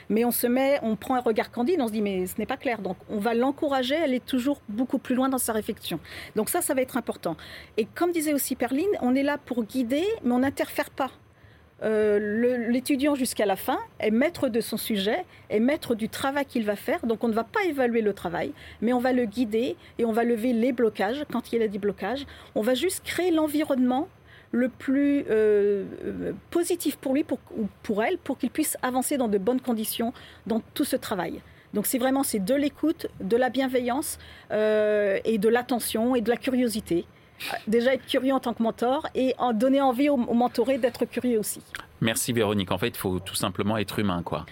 mais 0.10 0.26
on 0.26 0.32
se 0.32 0.48
met, 0.48 0.80
on 0.84 0.96
prend 0.96 1.16
un 1.16 1.22
regard 1.22 1.52
candide, 1.52 1.80
on 1.82 1.88
se 1.88 1.94
dit, 1.94 2.02
mais 2.02 2.28
ce 2.28 2.38
n'est 2.38 2.46
pas 2.46 2.58
clair. 2.58 2.80
Donc 2.80 2.98
on 3.10 3.20
va 3.20 3.34
l'encourager 3.34 3.96
à 3.96 4.04
aller 4.04 4.20
toujours 4.20 4.62
beaucoup 4.70 4.98
plus 4.98 5.16
loin 5.16 5.30
dans 5.30 5.38
sa 5.38 5.54
réflexion. 5.54 6.00
Donc 6.36 6.50
ça, 6.50 6.62
ça 6.62 6.74
va 6.74 6.82
être 6.82 6.98
important. 6.98 7.38
Et 7.78 7.86
comme 7.86 8.12
disait 8.12 8.34
aussi 8.34 8.56
Perline, 8.56 8.86
on 9.02 9.16
est 9.16 9.24
là 9.24 9.38
pour 9.38 9.64
guider, 9.64 10.06
mais 10.24 10.34
on 10.34 10.40
n'interfère 10.40 10.90
pas. 10.90 11.12
Euh, 11.84 12.70
l'étudiant 12.70 13.14
jusqu'à 13.14 13.46
la 13.46 13.56
fin 13.56 13.78
est 14.00 14.10
maître 14.10 14.50
de 14.50 14.62
son 14.62 14.78
sujet, 14.78 15.26
est 15.50 15.60
maître 15.60 15.94
du 15.96 16.10
travail 16.10 16.46
qu'il 16.46 16.66
va 16.66 16.76
faire. 16.76 17.06
Donc 17.06 17.24
on 17.24 17.28
ne 17.28 17.34
va 17.34 17.44
pas 17.44 17.64
évaluer 17.66 18.02
le 18.02 18.14
travail, 18.14 18.52
mais 18.82 18.94
on 18.94 19.00
va 19.00 19.14
le 19.14 19.26
guider 19.26 19.76
et 20.00 20.06
on 20.06 20.12
va 20.12 20.24
lever 20.24 20.54
les 20.54 20.72
blocages 20.72 21.26
quand 21.32 21.52
il 21.52 21.60
y 21.60 21.64
a 21.64 21.68
des 21.68 21.78
blocages. 21.78 22.26
On 22.56 22.62
va 22.62 22.74
juste 22.74 23.04
créer 23.04 23.32
l'environnement 23.32 24.08
le 24.52 24.70
plus 24.70 25.26
euh, 25.30 25.84
euh, 26.06 26.32
positif 26.52 26.96
pour 26.96 27.14
lui 27.14 27.24
pour, 27.24 27.40
ou 27.58 27.68
pour 27.84 28.04
elle, 28.04 28.18
pour 28.18 28.38
qu'il 28.38 28.50
puisse 28.50 28.78
avancer 28.82 29.18
dans 29.18 29.28
de 29.28 29.38
bonnes 29.38 29.62
conditions 29.62 30.14
dans 30.48 30.62
tout 30.74 30.86
ce 30.86 30.96
travail. 30.96 31.42
Donc 31.74 31.86
c'est 31.86 31.98
vraiment 31.98 32.24
c'est 32.24 32.40
de 32.40 32.56
l'écoute, 32.56 33.08
de 33.20 33.36
la 33.36 33.50
bienveillance 33.50 34.18
et 34.50 35.38
de 35.38 35.50
l'attention 35.50 36.16
et 36.16 36.22
de 36.22 36.30
la 36.30 36.38
curiosité 36.38 37.06
déjà 37.68 37.94
être 37.94 38.06
curieux 38.06 38.34
en 38.34 38.40
tant 38.40 38.54
que 38.54 38.64
mentor 38.64 39.08
et 39.16 39.36
en 39.38 39.54
donner 39.54 39.82
envie 39.82 40.10
aux, 40.10 40.18
mentorés 40.18 40.78
d'être 40.78 41.06
curieux 41.06 41.40
aussi. 41.40 41.62
Merci 42.02 42.34
Véronique. 42.34 42.72
En 42.72 42.78
fait, 42.78 42.90
il 42.90 42.98
faut 42.98 43.20
tout 43.20 43.36
simplement 43.36 43.78
être 43.78 44.00
humain, 44.00 44.22
quoi. 44.24 44.46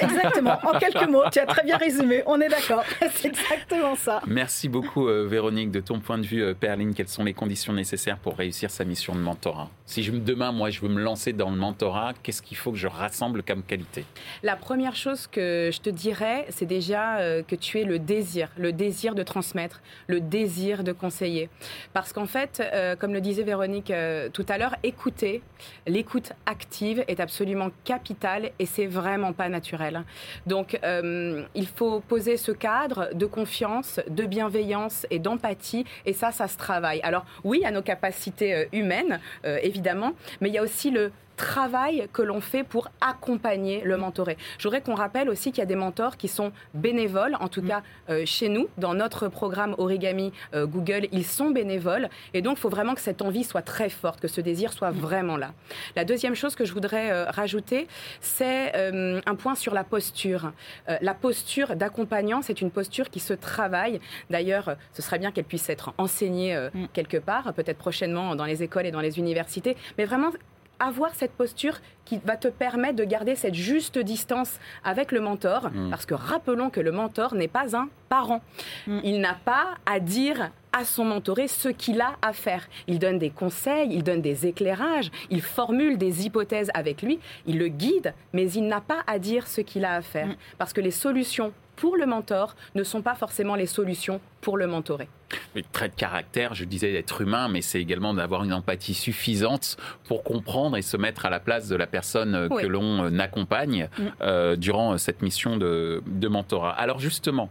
Exactement. 0.00 0.58
En 0.62 0.78
quelques 0.78 1.08
mots, 1.08 1.22
tu 1.32 1.38
as 1.38 1.46
très 1.46 1.62
bien 1.62 1.76
résumé. 1.76 2.22
On 2.26 2.40
est 2.40 2.48
d'accord. 2.48 2.84
C'est 3.14 3.28
exactement 3.28 3.96
ça. 3.96 4.20
Merci 4.26 4.68
beaucoup, 4.68 5.08
euh, 5.08 5.26
Véronique. 5.26 5.70
De 5.70 5.80
ton 5.80 6.00
point 6.00 6.18
de 6.18 6.26
vue, 6.26 6.42
euh, 6.42 6.54
Perline, 6.54 6.94
quelles 6.94 7.08
sont 7.08 7.24
les 7.24 7.34
conditions 7.34 7.72
nécessaires 7.72 8.18
pour 8.18 8.36
réussir 8.36 8.70
sa 8.70 8.84
mission 8.84 9.14
de 9.14 9.20
mentorat? 9.20 9.70
Si 9.86 10.02
je, 10.02 10.12
demain, 10.12 10.52
moi, 10.52 10.70
je 10.70 10.80
veux 10.80 10.88
me 10.88 11.00
lancer 11.00 11.32
dans 11.32 11.50
le 11.50 11.56
mentorat, 11.56 12.12
qu'est-ce 12.22 12.42
qu'il 12.42 12.56
faut 12.56 12.72
que 12.72 12.78
je 12.78 12.86
rassemble 12.86 13.42
comme 13.42 13.62
qualité? 13.62 14.04
La 14.42 14.56
première 14.56 14.96
chose 14.96 15.26
que 15.26 15.70
je 15.72 15.80
te 15.80 15.90
dirais, 15.90 16.46
c'est 16.50 16.66
déjà 16.66 17.18
euh, 17.18 17.42
que 17.42 17.56
tu 17.56 17.80
aies 17.80 17.84
le 17.84 17.98
désir, 17.98 18.48
le 18.56 18.72
désir 18.72 19.14
de 19.14 19.22
transmettre, 19.22 19.80
le 20.06 20.20
désir 20.20 20.84
de 20.84 20.92
conseiller. 20.92 21.48
Parce 21.92 22.12
qu'en 22.12 22.26
fait, 22.26 22.62
comme 22.98 23.12
le 23.12 23.20
disait 23.20 23.42
Véronique 23.42 23.92
tout 24.32 24.46
à 24.48 24.58
l'heure, 24.58 24.76
écouter, 24.82 25.42
l'écoute 25.86 26.32
active 26.46 27.04
est 27.08 27.20
absolument 27.20 27.70
capitale 27.84 28.50
et 28.58 28.66
c'est 28.66 28.86
vraiment 28.86 29.32
pas 29.32 29.48
naturel. 29.54 30.04
Donc, 30.46 30.78
euh, 30.82 31.44
il 31.54 31.66
faut 31.66 32.00
poser 32.00 32.36
ce 32.36 32.52
cadre 32.52 33.08
de 33.14 33.26
confiance, 33.26 34.00
de 34.08 34.24
bienveillance 34.24 35.06
et 35.10 35.18
d'empathie. 35.18 35.84
Et 36.06 36.12
ça, 36.12 36.32
ça 36.32 36.48
se 36.48 36.58
travaille. 36.58 37.00
Alors, 37.02 37.24
oui, 37.44 37.64
à 37.64 37.70
nos 37.70 37.82
capacités 37.82 38.54
euh, 38.54 38.64
humaines, 38.72 39.20
euh, 39.44 39.58
évidemment, 39.62 40.12
mais 40.40 40.48
il 40.48 40.54
y 40.54 40.58
a 40.58 40.62
aussi 40.62 40.90
le 40.90 41.12
travail 41.36 42.08
que 42.12 42.22
l'on 42.22 42.40
fait 42.40 42.64
pour 42.64 42.90
accompagner 43.00 43.82
le 43.84 43.96
mentoré. 43.96 44.36
Je 44.58 44.64
voudrais 44.64 44.80
qu'on 44.80 44.94
rappelle 44.94 45.28
aussi 45.28 45.50
qu'il 45.50 45.58
y 45.58 45.62
a 45.62 45.66
des 45.66 45.74
mentors 45.74 46.16
qui 46.16 46.28
sont 46.28 46.52
bénévoles, 46.74 47.36
en 47.40 47.48
tout 47.48 47.62
mm. 47.62 47.68
cas 47.68 47.82
euh, 48.10 48.22
chez 48.26 48.48
nous, 48.48 48.68
dans 48.78 48.94
notre 48.94 49.28
programme 49.28 49.74
Origami 49.78 50.32
euh, 50.54 50.66
Google, 50.66 51.08
ils 51.12 51.24
sont 51.24 51.50
bénévoles. 51.50 52.08
Et 52.32 52.42
donc, 52.42 52.58
il 52.58 52.60
faut 52.60 52.68
vraiment 52.68 52.94
que 52.94 53.00
cette 53.00 53.22
envie 53.22 53.44
soit 53.44 53.62
très 53.62 53.88
forte, 53.88 54.20
que 54.20 54.28
ce 54.28 54.40
désir 54.40 54.72
soit 54.72 54.92
mm. 54.92 54.98
vraiment 54.98 55.36
là. 55.36 55.52
La 55.96 56.04
deuxième 56.04 56.34
chose 56.34 56.54
que 56.54 56.64
je 56.64 56.72
voudrais 56.72 57.10
euh, 57.10 57.24
rajouter, 57.30 57.88
c'est 58.20 58.72
un 58.74 59.34
point 59.34 59.54
sur 59.54 59.74
la 59.74 59.84
posture. 59.84 60.52
la 61.00 61.14
posture 61.14 61.76
d'accompagnant, 61.76 62.42
c'est 62.42 62.60
une 62.60 62.70
posture 62.70 63.10
qui 63.10 63.20
se 63.20 63.34
travaille. 63.34 64.00
D'ailleurs, 64.30 64.76
ce 64.92 65.02
serait 65.02 65.18
bien 65.18 65.30
qu'elle 65.30 65.44
puisse 65.44 65.68
être 65.68 65.92
enseignée 65.98 66.56
mm. 66.56 66.86
quelque 66.92 67.16
part, 67.16 67.52
peut-être 67.54 67.78
prochainement 67.78 68.34
dans 68.34 68.44
les 68.44 68.62
écoles 68.62 68.86
et 68.86 68.90
dans 68.90 69.00
les 69.00 69.18
universités, 69.18 69.76
mais 69.98 70.04
vraiment 70.04 70.30
avoir 70.78 71.14
cette 71.14 71.32
posture 71.32 71.80
qui 72.04 72.20
va 72.24 72.36
te 72.36 72.48
permettre 72.48 72.96
de 72.96 73.04
garder 73.04 73.34
cette 73.34 73.54
juste 73.54 73.98
distance 73.98 74.58
avec 74.84 75.12
le 75.12 75.20
mentor, 75.20 75.70
mm. 75.70 75.90
parce 75.90 76.06
que 76.06 76.14
rappelons 76.14 76.70
que 76.70 76.80
le 76.80 76.92
mentor 76.92 77.34
n'est 77.34 77.48
pas 77.48 77.76
un 77.76 77.88
parent. 78.08 78.42
Mm. 78.86 78.98
Il 79.04 79.20
n'a 79.20 79.34
pas 79.34 79.74
à 79.86 80.00
dire 80.00 80.50
à 80.72 80.84
son 80.84 81.04
mentoré 81.04 81.48
ce 81.48 81.68
qu'il 81.68 82.00
a 82.00 82.16
à 82.20 82.32
faire. 82.32 82.68
Il 82.88 82.98
donne 82.98 83.18
des 83.18 83.30
conseils, 83.30 83.88
il 83.92 84.02
donne 84.02 84.20
des 84.20 84.46
éclairages, 84.46 85.10
il 85.30 85.40
formule 85.40 85.98
des 85.98 86.26
hypothèses 86.26 86.70
avec 86.74 87.02
lui, 87.02 87.20
il 87.46 87.58
le 87.58 87.68
guide, 87.68 88.12
mais 88.32 88.50
il 88.50 88.66
n'a 88.66 88.80
pas 88.80 89.02
à 89.06 89.18
dire 89.18 89.46
ce 89.46 89.60
qu'il 89.60 89.84
a 89.84 89.94
à 89.94 90.02
faire. 90.02 90.28
Mm. 90.28 90.36
Parce 90.58 90.72
que 90.72 90.80
les 90.80 90.90
solutions 90.90 91.52
pour 91.76 91.96
le 91.96 92.06
mentor 92.06 92.54
ne 92.74 92.82
sont 92.82 93.02
pas 93.02 93.14
forcément 93.14 93.54
les 93.54 93.66
solutions 93.66 94.20
pour 94.40 94.56
le 94.56 94.66
mentoré. 94.66 95.08
Le 95.54 95.62
trait 95.62 95.88
de 95.88 95.94
caractère, 95.94 96.54
je 96.54 96.64
disais 96.64 96.92
d'être 96.92 97.20
humain, 97.20 97.48
mais 97.48 97.62
c'est 97.62 97.80
également 97.80 98.14
d'avoir 98.14 98.44
une 98.44 98.52
empathie 98.52 98.94
suffisante 98.94 99.76
pour 100.04 100.22
comprendre 100.22 100.76
et 100.76 100.82
se 100.82 100.96
mettre 100.96 101.26
à 101.26 101.30
la 101.30 101.40
place 101.40 101.68
de 101.68 101.76
la 101.76 101.86
personne 101.86 102.34
euh, 102.34 102.48
que 102.48 102.66
l'on 102.66 103.04
euh, 103.04 103.18
accompagne 103.18 103.88
mm. 103.98 104.02
euh, 104.20 104.56
durant 104.56 104.98
cette 104.98 105.22
mission 105.22 105.56
de, 105.56 106.02
mentorat. 106.28 106.72
Alors 106.72 106.98
justement, 106.98 107.50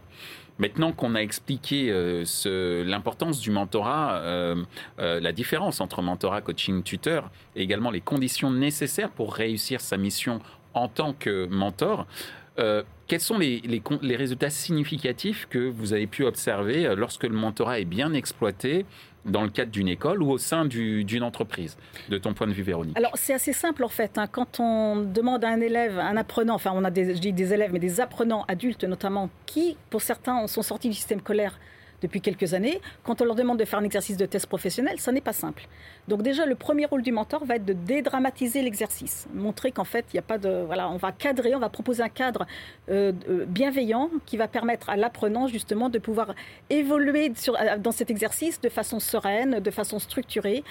Maintenant 0.60 0.92
qu'on 0.92 1.16
a 1.16 1.18
expliqué 1.18 1.92
l'importance 2.84 3.40
du 3.40 3.50
mentorat, 3.50 4.54
la 4.98 5.32
différence 5.32 5.80
entre 5.80 6.00
mentorat, 6.00 6.42
coaching, 6.42 6.84
tuteur, 6.84 7.28
et 7.56 7.62
également 7.62 7.90
les 7.90 8.00
conditions 8.00 8.52
nécessaires 8.52 9.10
pour 9.10 9.34
réussir 9.34 9.80
sa 9.80 9.96
mission 9.96 10.38
en 10.72 10.86
tant 10.86 11.12
que 11.12 11.46
mentor, 11.46 12.06
euh, 12.58 12.82
quels 13.06 13.20
sont 13.20 13.38
les, 13.38 13.62
résultats 14.16 14.50
significatifs 14.50 15.46
que 15.50 15.58
vous 15.58 15.92
avez 15.92 16.06
pu 16.06 16.24
observer 16.24 16.86
euh, 16.86 16.94
lorsque 16.94 17.24
le 17.24 17.34
mentorat 17.34 17.80
est 17.80 17.84
bien 17.84 18.12
exploité 18.14 18.86
dans 19.24 19.42
le 19.42 19.48
cadre 19.48 19.70
d'une 19.70 19.88
école 19.88 20.22
ou 20.22 20.30
au 20.30 20.38
sein 20.38 20.64
d'une 20.66 21.22
entreprise, 21.22 21.76
de 22.10 22.18
ton 22.18 22.34
point 22.34 22.46
de 22.46 22.52
vue, 22.52 22.62
Véronique? 22.62 22.96
Alors, 22.96 23.12
c'est 23.14 23.32
assez 23.32 23.54
simple, 23.54 23.82
en 23.82 23.88
fait. 23.88 24.18
Hein. 24.18 24.26
Quand 24.26 24.60
on 24.60 24.96
demande 24.96 25.44
à 25.44 25.48
un 25.48 25.60
élève, 25.60 25.98
un 25.98 26.16
apprenant, 26.16 26.54
enfin, 26.54 26.72
on 26.74 26.84
a 26.84 26.94
je 26.94 27.18
dis 27.18 27.32
des 27.32 27.52
élèves, 27.52 27.72
mais 27.72 27.78
des 27.78 28.00
apprenants 28.00 28.44
adultes 28.48 28.84
notamment, 28.84 29.30
qui, 29.46 29.76
pour 29.90 30.02
certains, 30.02 30.46
sont 30.46 30.62
sortis 30.62 30.88
du 30.88 30.94
système 30.94 31.20
scolaire 31.20 31.58
depuis 32.04 32.20
quelques 32.20 32.52
années, 32.52 32.80
quand 33.02 33.22
on 33.22 33.24
leur 33.24 33.34
demande 33.34 33.58
de 33.58 33.64
faire 33.64 33.78
un 33.78 33.84
exercice 33.84 34.18
de 34.18 34.26
test 34.26 34.46
professionnel, 34.46 34.96
ça 34.98 35.10
n'est 35.10 35.22
pas 35.22 35.32
simple. 35.32 35.66
Donc 36.06 36.22
déjà, 36.22 36.44
le 36.44 36.54
premier 36.54 36.84
rôle 36.84 37.02
du 37.02 37.12
mentor 37.12 37.44
va 37.46 37.56
être 37.56 37.64
de 37.64 37.72
dédramatiser 37.72 38.60
l'exercice, 38.60 39.26
montrer 39.32 39.72
qu'en 39.72 39.84
fait, 39.84 40.04
il 40.12 40.16
n'y 40.16 40.18
a 40.18 40.28
pas 40.32 40.36
de... 40.36 40.64
Voilà, 40.66 40.90
on 40.90 40.98
va 40.98 41.12
cadrer, 41.12 41.54
on 41.54 41.58
va 41.60 41.70
proposer 41.70 42.02
un 42.02 42.10
cadre 42.10 42.46
euh, 42.90 43.12
euh, 43.28 43.46
bienveillant 43.46 44.10
qui 44.26 44.36
va 44.36 44.48
permettre 44.48 44.90
à 44.90 44.96
l'apprenant 44.96 45.46
justement 45.46 45.88
de 45.88 45.98
pouvoir 45.98 46.34
évoluer 46.68 47.32
euh, 47.48 47.78
dans 47.78 47.92
cet 47.92 48.10
exercice 48.10 48.60
de 48.60 48.68
façon 48.68 49.00
sereine, 49.00 49.60
de 49.60 49.70
façon 49.70 49.98
structurée, 49.98 50.62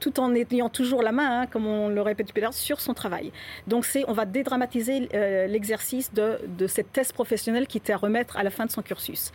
tout 0.00 0.20
en 0.20 0.34
ayant 0.34 0.68
toujours 0.68 1.02
la 1.02 1.12
main, 1.12 1.42
hein, 1.42 1.46
comme 1.46 1.66
on 1.66 1.88
le 1.88 2.02
répète 2.02 2.32
à 2.36 2.40
l'heure, 2.40 2.52
sur 2.52 2.80
son 2.80 2.94
travail. 2.94 3.32
Donc 3.66 3.84
c'est, 3.84 4.04
on 4.08 4.12
va 4.12 4.24
dédramatiser 4.24 5.08
l'exercice 5.48 6.12
de, 6.12 6.40
de 6.58 6.66
cette 6.66 6.92
thèse 6.92 7.12
professionnelle 7.12 7.66
qui 7.66 7.78
était 7.78 7.92
à 7.92 7.96
remettre 7.96 8.36
à 8.36 8.42
la 8.42 8.50
fin 8.50 8.66
de 8.66 8.70
son 8.70 8.82
cursus. 8.82 9.32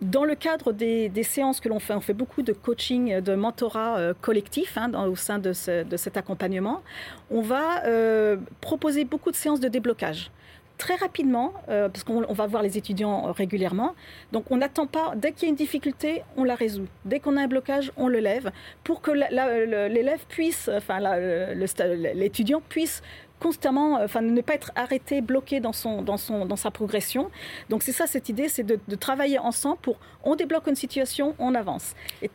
Dans 0.00 0.24
le 0.24 0.36
cadre 0.36 0.72
des, 0.72 1.10
séances 1.24 1.58
que 1.58 1.68
l'on 1.68 1.80
fait, 1.80 1.92
on 1.92 2.00
fait 2.00 2.14
beaucoup 2.14 2.42
de 2.42 2.52
coaching, 2.52 3.20
de 3.20 3.34
mentorat 3.34 3.98
euh, 3.98 4.14
collectif 4.20 4.78
hein, 4.78 4.92
au 5.06 5.16
sein 5.16 5.40
de, 5.40 5.52
cet 5.52 6.16
accompagnement. 6.16 6.82
On 7.30 7.40
va 7.40 7.84
euh, 7.84 8.36
proposer 8.60 9.04
beaucoup 9.04 9.32
de 9.32 9.36
séances 9.36 9.60
de 9.60 9.68
déblocage 9.68 10.30
très 10.78 10.94
rapidement, 10.94 11.52
euh, 11.68 11.88
parce 11.88 12.04
qu'on 12.04 12.32
va 12.32 12.46
voir 12.46 12.62
les 12.62 12.78
étudiants 12.78 13.32
régulièrement. 13.32 13.96
Donc 14.30 14.44
on 14.50 14.58
n'attend 14.58 14.86
pas, 14.86 15.14
dès 15.16 15.32
qu'il 15.32 15.42
y 15.42 15.46
a 15.46 15.48
une 15.48 15.56
difficulté, 15.56 16.22
on 16.36 16.44
la 16.44 16.54
résout. 16.54 16.86
Dès 17.04 17.18
qu'on 17.18 17.36
a 17.36 17.42
un 17.42 17.48
blocage, 17.48 17.90
on 17.96 18.06
le 18.06 18.20
lève 18.20 18.52
pour 18.84 19.02
que 19.02 19.10
l'étudiant 22.14 22.62
puisse 22.68 23.02
constamment, 23.38 23.98
euh, 23.98 24.04
enfin, 24.04 24.20
ne 24.20 24.40
pas 24.40 24.54
être 24.54 24.72
arrêté, 24.74 25.20
bloqué 25.20 25.60
dans, 25.60 25.72
son, 25.72 26.02
dans, 26.02 26.16
son, 26.16 26.46
dans 26.46 26.56
sa 26.56 26.70
progression. 26.70 27.30
Donc 27.68 27.82
c'est 27.82 27.92
ça 27.92 28.06
cette 28.06 28.28
idée, 28.28 28.48
c'est 28.48 28.64
de, 28.64 28.78
travailler 28.96 29.38
ensemble 29.38 29.78
pour 29.80 29.98
on 30.24 30.34
débloque 30.34 30.66
une 30.66 30.74
situation, 30.74 31.34
on 31.38 31.54
avance. 31.54 31.94
Et, 32.22 32.30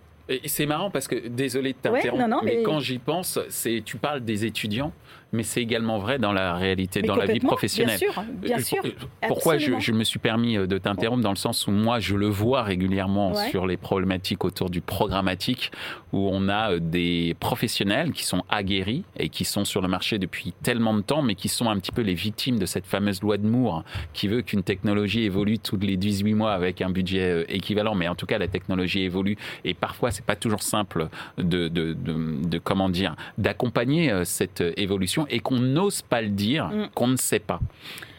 c'est 0.45 0.65
marrant 0.65 0.89
parce 0.89 1.09
que, 1.09 1.27
désolé 1.27 1.73
de 1.73 1.77
t'interrompre, 1.77 2.43
mais, 2.45 2.63
quand 2.63 2.79
j'y 2.79 2.97
pense, 2.97 3.39
c'est 3.49 3.81
tu 3.85 3.97
parles 3.97 4.21
des 4.21 4.45
étudiants, 4.45 4.93
mais 5.33 5.43
c'est 5.43 5.61
également 5.61 5.97
vrai 5.97 6.19
dans 6.19 6.31
la 6.31 6.53
réalité, 6.53 7.01
dans 7.01 7.15
la 7.15 7.25
vie 7.25 7.39
professionnelle. 7.39 7.99
Bien 7.99 8.11
sûr, 8.11 8.23
bien 8.31 8.57
euh, 8.57 8.61
sûr. 8.61 8.83
Pourquoi 9.27 9.57
je, 9.57 9.91
me 9.91 10.03
suis 10.03 10.19
permis 10.19 10.57
euh, 10.57 10.67
de 10.67 10.77
t'interrompre 10.77 11.23
dans 11.23 11.31
le 11.31 11.35
sens 11.35 11.67
où 11.67 11.71
moi 11.71 11.99
je 11.99 12.15
le 12.15 12.27
vois 12.27 12.61
régulièrement 12.61 13.33
sur 13.49 13.65
les 13.65 13.75
problématiques 13.75 14.45
autour 14.45 14.69
du 14.69 14.79
programmatique, 14.79 15.71
où 16.13 16.29
on 16.31 16.47
a 16.49 16.73
euh, 16.73 16.79
des 16.79 17.35
professionnels 17.39 18.11
qui 18.11 18.23
sont 18.23 18.43
aguerris 18.47 19.03
et 19.17 19.29
qui 19.29 19.43
sont 19.43 19.65
sur 19.65 19.81
le 19.81 19.87
marché 19.87 20.19
depuis 20.19 20.53
tellement 20.61 20.93
de 20.93 21.01
temps, 21.01 21.23
mais 21.23 21.33
qui 21.33 21.49
sont 21.49 21.67
un 21.67 21.79
petit 21.79 21.91
peu 21.91 22.03
les 22.03 22.13
victimes 22.13 22.59
de 22.59 22.67
cette 22.67 22.85
fameuse 22.85 23.21
loi 23.21 23.37
de 23.37 23.47
Moore 23.47 23.83
qui 24.13 24.27
veut 24.27 24.43
qu'une 24.43 24.63
technologie 24.63 25.23
évolue 25.23 25.57
tous 25.57 25.77
les 25.77 25.97
18 25.97 26.35
mois 26.35 26.53
avec 26.53 26.81
un 26.81 26.91
budget 26.91 27.45
équivalent, 27.49 27.95
mais 27.95 28.07
en 28.07 28.15
tout 28.15 28.27
cas 28.27 28.37
la 28.37 28.47
technologie 28.47 29.01
évolue 29.01 29.37
et 29.65 29.73
parfois 29.73 30.11
c'est 30.11 30.25
pas 30.25 30.35
toujours 30.35 30.61
simple 30.61 31.07
de, 31.39 31.67
de, 31.67 31.93
de, 31.93 32.15
de 32.47 32.57
comment 32.59 32.89
dire 32.89 33.15
d'accompagner 33.39 34.13
cette 34.25 34.63
évolution 34.77 35.22
et 35.29 35.39
qu'on 35.39 35.59
n'ose 35.59 36.01
pas 36.01 36.21
le 36.21 36.29
dire, 36.29 36.67
mm. 36.67 36.89
qu'on 36.93 37.07
ne 37.07 37.17
sait 37.17 37.39
pas. 37.39 37.59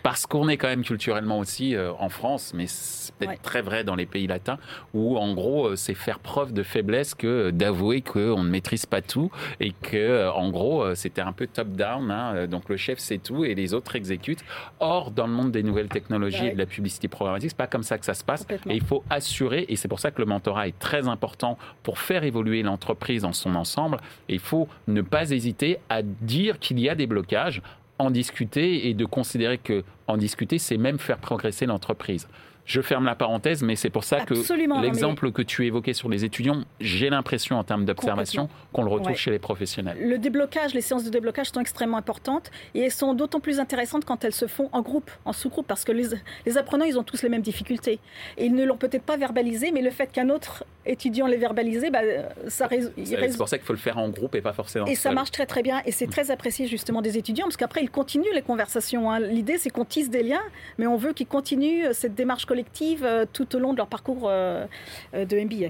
Parce 0.04 0.26
qu'on 0.26 0.48
est 0.48 0.58
quand 0.58 0.68
même 0.68 0.84
culturellement 0.84 1.38
aussi 1.38 1.74
euh, 1.74 1.90
en 1.98 2.10
France, 2.10 2.52
mais 2.54 2.66
c'est 2.66 3.14
peut-être 3.14 3.40
très 3.40 3.62
vrai 3.62 3.84
dans 3.84 3.94
les 3.94 4.04
pays 4.04 4.26
latins, 4.26 4.58
où 4.92 5.16
en 5.16 5.32
gros, 5.32 5.68
euh, 5.68 5.76
c'est 5.76 5.94
faire 5.94 6.18
preuve 6.18 6.52
de 6.52 6.62
faiblesse 6.62 7.14
que 7.14 7.50
d'avouer 7.50 8.02
qu'on 8.02 8.42
ne 8.42 8.50
maîtrise 8.50 8.84
pas 8.84 9.00
tout 9.00 9.30
et 9.60 9.72
que, 9.72 9.96
euh, 9.96 10.30
en 10.30 10.50
gros, 10.50 10.94
c'était 10.94 11.22
un 11.22 11.32
peu 11.32 11.46
top-down. 11.46 12.10
Hein, 12.10 12.46
donc 12.48 12.68
le 12.68 12.76
chef 12.76 12.98
sait 12.98 13.16
tout 13.16 13.46
et 13.46 13.54
les 13.54 13.72
autres 13.72 13.96
exécutent. 13.96 14.44
Or, 14.78 15.10
dans 15.10 15.26
le 15.26 15.32
monde 15.32 15.52
des 15.52 15.62
nouvelles 15.62 15.88
technologies 15.88 16.48
et 16.48 16.52
de 16.52 16.58
la 16.58 16.66
publicité 16.66 17.08
programmatique, 17.08 17.52
c'est 17.52 17.56
pas 17.56 17.66
comme 17.66 17.82
ça 17.82 17.96
que 17.96 18.04
ça 18.04 18.14
se 18.14 18.24
passe. 18.24 18.46
Et 18.68 18.74
il 18.74 18.84
faut 18.84 19.02
assurer, 19.08 19.64
et 19.70 19.76
c'est 19.76 19.88
pour 19.88 20.00
ça 20.00 20.10
que 20.10 20.20
le 20.20 20.26
mentorat 20.26 20.68
est 20.68 20.78
très 20.78 21.08
important 21.08 21.56
pour 21.82 21.98
faire 21.98 22.24
évoluer 22.24 22.62
l'entreprise 22.62 23.22
dans 23.22 23.32
son 23.32 23.54
ensemble. 23.54 23.96
Et 24.28 24.34
il 24.34 24.40
faut 24.40 24.68
ne 24.86 25.00
pas 25.00 25.30
hésiter 25.30 25.78
à 25.88 26.02
dire 26.02 26.58
qu'il 26.58 26.78
y 26.78 26.90
a 26.90 26.94
des 26.94 27.06
blocages 27.06 27.62
en 27.98 28.10
discuter 28.10 28.88
et 28.88 28.94
de 28.94 29.04
considérer 29.04 29.58
que 29.58 29.84
en 30.06 30.16
discuter, 30.16 30.58
c'est 30.58 30.76
même 30.76 30.98
faire 30.98 31.18
progresser 31.18 31.66
l'entreprise. 31.66 32.28
Je 32.64 32.80
ferme 32.80 33.04
la 33.04 33.14
parenthèse, 33.14 33.62
mais 33.62 33.76
c'est 33.76 33.90
pour 33.90 34.04
ça 34.04 34.20
que 34.24 34.34
l'exemple 34.80 35.32
que 35.32 35.42
tu 35.42 35.66
évoquais 35.66 35.92
sur 35.92 36.08
les 36.08 36.24
étudiants, 36.24 36.64
j'ai 36.80 37.10
l'impression 37.10 37.58
en 37.58 37.64
termes 37.64 37.84
d'observation 37.84 38.48
qu'on 38.72 38.84
le 38.84 38.90
retrouve 38.90 39.16
chez 39.16 39.30
les 39.30 39.38
professionnels. 39.38 39.98
Le 40.00 40.16
déblocage, 40.16 40.72
les 40.72 40.80
séances 40.80 41.04
de 41.04 41.10
déblocage 41.10 41.50
sont 41.50 41.60
extrêmement 41.60 41.98
importantes 41.98 42.50
et 42.74 42.80
elles 42.80 42.90
sont 42.90 43.12
d'autant 43.12 43.40
plus 43.40 43.60
intéressantes 43.60 44.06
quand 44.06 44.24
elles 44.24 44.32
se 44.32 44.46
font 44.46 44.70
en 44.72 44.80
groupe, 44.80 45.10
en 45.26 45.34
sous-groupe, 45.34 45.66
parce 45.66 45.84
que 45.84 45.92
les, 45.92 46.56
apprenants, 46.56 46.86
ils 46.86 46.98
ont 46.98 47.02
tous 47.02 47.22
les 47.22 47.28
mêmes 47.28 47.42
difficultés. 47.42 47.98
Et 48.38 48.46
ils 48.46 48.54
ne 48.54 48.64
l'ont 48.64 48.78
peut-être 48.78 49.04
pas 49.04 49.18
verbalisé, 49.18 49.70
mais 49.70 49.82
le 49.82 49.90
fait 49.90 50.10
qu'un 50.10 50.30
autre 50.30 50.64
étudiant 50.86 51.26
l'ait 51.26 51.36
verbalisé, 51.36 51.90
bah, 51.90 52.00
ça 52.48 52.66
résout. 52.66 52.90
C'est 53.04 53.36
pour 53.36 53.48
ça 53.48 53.58
qu'il 53.58 53.66
faut 53.66 53.72
le 53.72 53.78
faire 53.78 53.98
en 53.98 54.08
groupe 54.08 54.34
et 54.34 54.40
pas 54.40 54.52
forcément. 54.52 54.86
Et 54.86 54.94
ça 54.94 55.12
marche 55.12 55.30
très 55.30 55.46
très 55.46 55.62
bien 55.62 55.82
et 55.86 55.92
c'est 55.92 56.06
très 56.06 56.30
apprécié 56.30 56.66
justement 56.66 57.02
des 57.02 57.18
étudiants, 57.18 57.44
parce 57.46 57.56
qu'après, 57.56 57.82
ils 57.82 57.90
continuent 57.90 58.34
les 58.34 58.42
conversations. 58.42 59.10
Hein. 59.10 59.20
L'idée, 59.20 59.58
c'est 59.58 59.70
qu'on 59.70 59.84
tisse 59.84 60.10
des 60.10 60.22
liens, 60.22 60.42
mais 60.78 60.86
on 60.86 60.96
veut 60.96 61.12
qu'ils 61.12 61.26
continuent 61.26 61.92
cette 61.92 62.14
démarche 62.14 62.46
collective 62.46 63.04
euh, 63.04 63.24
tout 63.30 63.56
au 63.56 63.58
long 63.58 63.72
de 63.72 63.78
leur 63.78 63.86
parcours 63.86 64.28
euh, 64.28 64.66
euh, 65.14 65.24
de 65.24 65.36
MBA. 65.38 65.68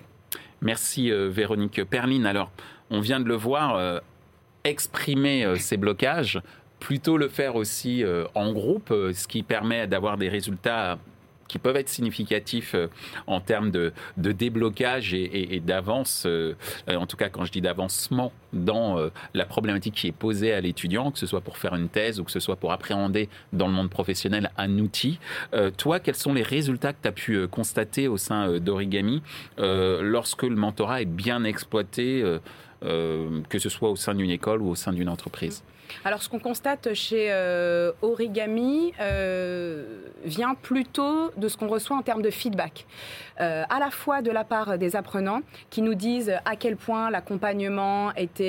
Merci 0.61 1.11
Véronique 1.11 1.85
Perline. 1.85 2.27
Alors, 2.27 2.51
on 2.91 3.01
vient 3.01 3.21
de 3.21 3.29
le 3.29 3.35
voir, 3.35 4.01
exprimer 4.63 5.57
ces 5.59 5.77
blocages, 5.77 6.41
plutôt 6.81 7.19
le 7.19 7.29
faire 7.29 7.55
aussi 7.57 8.03
en 8.35 8.51
groupe, 8.55 8.89
ce 8.89 9.29
qui 9.29 9.43
permet 9.43 9.87
d'avoir 9.87 10.17
des 10.17 10.31
résultats 10.31 10.99
qui 11.49 11.59
peuvent 11.59 11.77
être 11.77 11.89
significatifs 11.89 12.75
euh, 12.75 12.89
en 13.27 13.41
termes 13.41 13.71
de, 13.71 13.93
déblocage 14.17 15.15
et, 15.15 15.61
d'avance, 15.61 16.25
euh, 16.27 16.55
euh, 16.89 16.97
en 16.97 17.07
tout 17.07 17.17
cas 17.17 17.29
quand 17.29 17.45
je 17.45 17.53
dis 17.53 17.61
d'avancement 17.61 18.33
dans 18.55 19.11
la 19.35 19.45
problématique 19.45 19.95
qui 19.95 20.09
est 20.09 20.13
posée 20.13 20.53
à 20.53 20.61
l'étudiant, 20.61 21.11
que 21.11 21.19
ce 21.19 21.27
soit 21.27 21.41
pour 21.41 21.59
faire 21.59 21.75
une 21.75 21.89
thèse 21.89 22.21
ou 22.21 22.25
que 22.25 22.31
ce 22.31 22.41
soit 22.41 22.57
pour 22.57 22.73
appréhender 22.73 23.29
dans 23.53 23.67
le 23.67 23.73
monde 23.73 23.91
professionnel 23.91 24.51
un 24.57 24.79
outil. 24.79 25.19
toi, 25.77 26.01
quels 26.01 26.15
sont 26.15 26.33
les 26.33 26.43
résultats 26.43 26.93
que 26.93 26.99
tu 27.03 27.09
as 27.09 27.13
pu 27.13 27.49
constater 27.49 28.09
au 28.09 28.17
sein 28.17 28.59
d'Origami 28.59 29.23
lorsque 29.59 30.43
le 30.43 30.57
mentorat 30.57 31.03
est 31.03 31.07
bien 31.07 31.45
exploité, 31.45 32.23
que 32.81 33.59
ce 33.59 33.69
soit 33.69 33.91
au 33.91 33.97
sein 33.97 34.15
d'une 34.15 34.31
école 34.31 34.63
ou 34.63 34.71
au 34.71 34.75
sein 34.75 34.93
d'une 34.93 35.09
entreprise? 35.09 35.63
Alors, 36.05 36.23
ce 36.23 36.29
qu'on 36.29 36.39
constate 36.39 36.95
chez 36.95 37.29
euh, 37.31 37.93
Origami 38.03 38.93
euh, 39.01 39.85
vient 40.25 40.55
plutôt 40.55 41.31
de 41.37 41.49
ce 41.49 41.57
qu'on 41.57 41.69
reçoit 41.69 41.97
en 41.97 42.03
termes 42.03 42.23
de 42.23 42.31
feedback, 42.31 42.87
euh, 43.41 43.65
à 43.69 43.79
la 43.79 43.91
fois 43.91 44.23
de 44.23 44.31
la 44.31 44.45
part 44.45 44.79
des 44.79 44.97
apprenants 44.97 45.41
qui 45.71 45.83
nous 45.83 45.95
disent 45.95 46.35
à 46.45 46.57
quel 46.57 46.77
point 46.77 47.11
l'accompagnement 47.11 48.13
était 48.15 48.44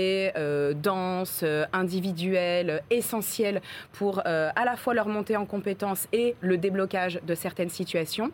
dense, 0.75 1.43
individuel, 1.73 2.81
essentiel 2.89 3.61
pour 3.93 4.19
à 4.25 4.65
la 4.65 4.75
fois 4.75 4.93
leur 4.93 5.07
montée 5.07 5.37
en 5.37 5.45
compétences 5.45 6.07
et 6.13 6.35
le 6.41 6.57
déblocage 6.57 7.19
de 7.25 7.35
certaines 7.35 7.69
situations. 7.69 8.31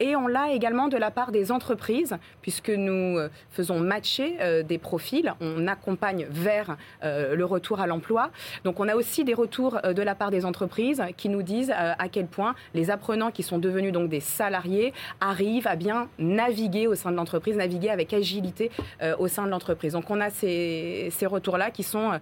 Et 0.00 0.16
on 0.16 0.26
l'a 0.26 0.52
également 0.52 0.88
de 0.88 0.96
la 0.96 1.10
part 1.10 1.32
des 1.32 1.52
entreprises, 1.52 2.16
puisque 2.42 2.70
nous 2.70 3.18
faisons 3.50 3.80
matcher 3.80 4.64
des 4.64 4.78
profils, 4.78 5.32
on 5.40 5.66
accompagne 5.66 6.26
vers 6.30 6.76
le 7.02 7.44
retour 7.44 7.80
à 7.80 7.86
l'emploi. 7.86 8.30
Donc 8.64 8.80
on 8.80 8.88
a 8.88 8.94
aussi 8.94 9.24
des 9.24 9.34
retours 9.34 9.78
euh, 9.84 9.92
de 9.92 10.02
la 10.02 10.14
part 10.14 10.30
des 10.30 10.44
entreprises 10.44 11.02
qui 11.16 11.28
nous 11.28 11.42
disent 11.42 11.70
euh, 11.70 11.92
à 11.98 12.08
quel 12.08 12.26
point 12.26 12.54
les 12.74 12.90
apprenants 12.90 13.30
qui 13.30 13.42
sont 13.42 13.58
devenus 13.58 13.92
donc 13.92 14.08
des 14.08 14.20
salariés 14.20 14.92
arrivent 15.20 15.66
à 15.66 15.76
bien 15.76 16.08
naviguer 16.18 16.86
au 16.86 16.94
sein 16.94 17.10
de 17.10 17.16
l'entreprise, 17.16 17.56
naviguer 17.56 17.90
avec 17.90 18.12
agilité 18.12 18.70
euh, 19.02 19.14
au 19.18 19.28
sein 19.28 19.44
de 19.44 19.50
l'entreprise. 19.50 19.92
Donc 19.92 20.10
on 20.10 20.20
a 20.20 20.30
ces, 20.30 21.03
retours-là 21.26 21.70
qui 21.70 21.82
sont 21.82 22.20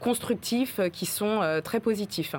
constructifs, 0.00 0.80
qui 0.92 1.06
sont 1.06 1.60
très 1.62 1.80
positifs. 1.80 2.34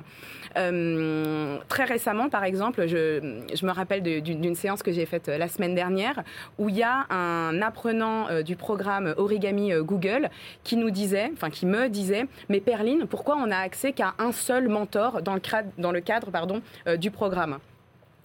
très 0.54 1.84
récemment, 1.84 2.28
par 2.28 2.44
exemple, 2.44 2.86
je, 2.86 3.44
je 3.54 3.66
me 3.66 3.70
rappelle 3.70 4.02
d'une 4.02 4.54
séance 4.54 4.82
que 4.82 4.92
j'ai 4.92 5.06
faite 5.06 5.28
la 5.28 5.48
semaine 5.48 5.74
dernière 5.74 6.22
où 6.58 6.68
il 6.68 6.76
y 6.76 6.82
a 6.82 7.06
un 7.10 7.62
apprenant 7.62 8.42
du 8.42 8.56
programme 8.56 9.14
Origami 9.16 9.72
Google 9.80 10.30
qui 10.64 10.76
nous 10.76 10.90
disait, 10.90 11.30
enfin 11.32 11.50
qui 11.50 11.66
me 11.66 11.88
disait, 11.88 12.26
mais 12.48 12.60
Perline, 12.60 13.06
pour 13.06 13.20
pourquoi 13.20 13.36
on 13.36 13.48
n'a 13.48 13.58
accès 13.58 13.92
qu'à 13.92 14.14
un 14.18 14.32
seul 14.32 14.70
mentor 14.70 15.20
dans 15.20 15.34
le, 15.34 15.42
dans 15.76 15.92
le 15.92 16.00
cadre 16.00 16.30
pardon, 16.30 16.62
euh, 16.86 16.96
du 16.96 17.10
programme? 17.10 17.58